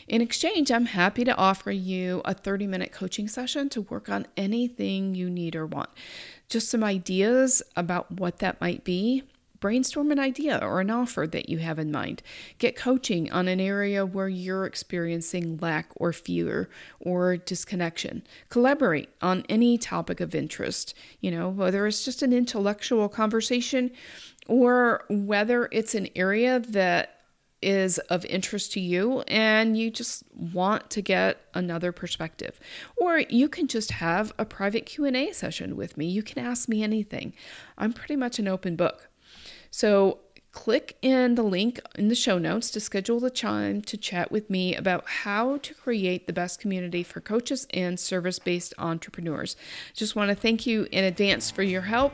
In 0.07 0.21
exchange, 0.21 0.71
I'm 0.71 0.87
happy 0.87 1.25
to 1.25 1.37
offer 1.37 1.71
you 1.71 2.21
a 2.27 2.35
30 2.35 2.67
minute 2.67 2.93
coaching 2.93 3.27
session 3.27 3.71
to 3.71 3.81
work 3.81 4.11
on 4.11 4.27
anything 4.37 5.15
you 5.15 5.31
need 5.31 5.57
or 5.57 5.67
want 5.67 5.89
just 6.51 6.69
some 6.69 6.85
ideas 6.85 7.63
about 7.77 8.11
what 8.11 8.41
that 8.41 8.61
might 8.61 8.85
be. 8.85 9.23
Brainstorm 9.61 10.11
an 10.11 10.19
idea 10.19 10.59
or 10.63 10.81
an 10.81 10.91
offer 10.91 11.27
that 11.27 11.49
you 11.49 11.59
have 11.59 11.79
in 11.79 11.93
mind. 11.93 12.23
Get 12.59 12.77
coaching 12.77 13.31
on 13.31 13.47
an 13.47 13.61
area 13.61 14.07
where 14.07 14.29
you're 14.29 14.65
experiencing 14.65 15.59
lack 15.61 15.91
or 15.97 16.13
fear 16.13 16.69
or 16.99 17.37
disconnection. 17.37 18.23
Collaborate 18.49 19.11
on 19.21 19.45
any 19.49 19.79
topic 19.79 20.21
of 20.21 20.35
interest, 20.35 20.95
you 21.21 21.31
know, 21.31 21.49
whether 21.49 21.87
it's 21.87 22.05
just 22.05 22.23
an 22.23 22.33
intellectual 22.33 23.09
conversation 23.09 23.91
or 24.47 25.05
whether 25.09 25.69
it's 25.71 25.95
an 25.95 26.09
area 26.17 26.59
that 26.59 27.21
is 27.63 27.99
of 27.99 28.25
interest 28.25 28.73
to 28.73 28.81
you 28.81 29.21
and 29.23 29.77
you 29.77 29.91
just 29.91 30.25
want 30.35 30.89
to 30.89 31.03
get 31.03 31.43
another 31.53 31.93
perspective 31.93 32.59
or 32.97 33.19
you 33.29 33.49
can 33.49 33.67
just 33.67 33.91
have 33.91 34.33
a 34.39 34.47
private 34.47 34.87
q&a 34.87 35.31
session 35.33 35.77
with 35.77 35.99
me 35.99 36.07
you 36.07 36.23
can 36.23 36.43
ask 36.43 36.71
me 36.71 36.83
anything 36.83 37.35
i'm 37.77 37.93
pretty 37.93 38.17
much 38.17 38.39
an 38.39 38.49
open 38.49 38.77
book 38.77 39.10
so 39.71 40.19
click 40.53 40.97
in 41.01 41.37
the 41.37 41.43
link 41.45 41.79
in 41.95 42.09
the 42.09 42.15
show 42.15 42.37
notes 42.37 42.71
to 42.73 42.81
schedule 42.81 43.21
the 43.21 43.31
time 43.31 43.81
to 43.81 43.97
chat 43.97 44.33
with 44.33 44.51
me 44.51 44.75
about 44.75 45.07
how 45.07 45.59
to 45.59 45.73
create 45.75 46.27
the 46.27 46.33
best 46.33 46.59
community 46.59 47.05
for 47.05 47.21
coaches 47.21 47.69
and 47.73 48.01
service-based 48.01 48.75
entrepreneurs. 48.77 49.55
Just 49.95 50.17
want 50.17 50.29
to 50.29 50.35
thank 50.35 50.67
you 50.67 50.89
in 50.91 51.05
advance 51.05 51.53
for 51.53 51.63
your 51.63 51.83
help 51.83 52.13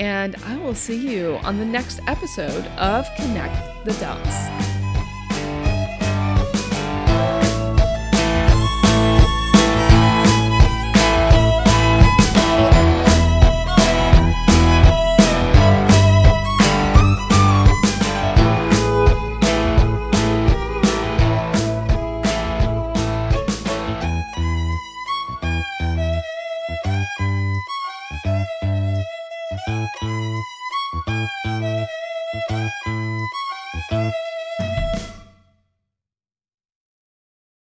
and 0.00 0.34
i 0.46 0.56
will 0.56 0.74
see 0.74 0.96
you 0.96 1.38
on 1.42 1.58
the 1.58 1.64
next 1.64 2.00
episode 2.06 2.66
of 2.78 3.06
connect 3.16 3.84
the 3.84 3.92
dots 3.94 4.79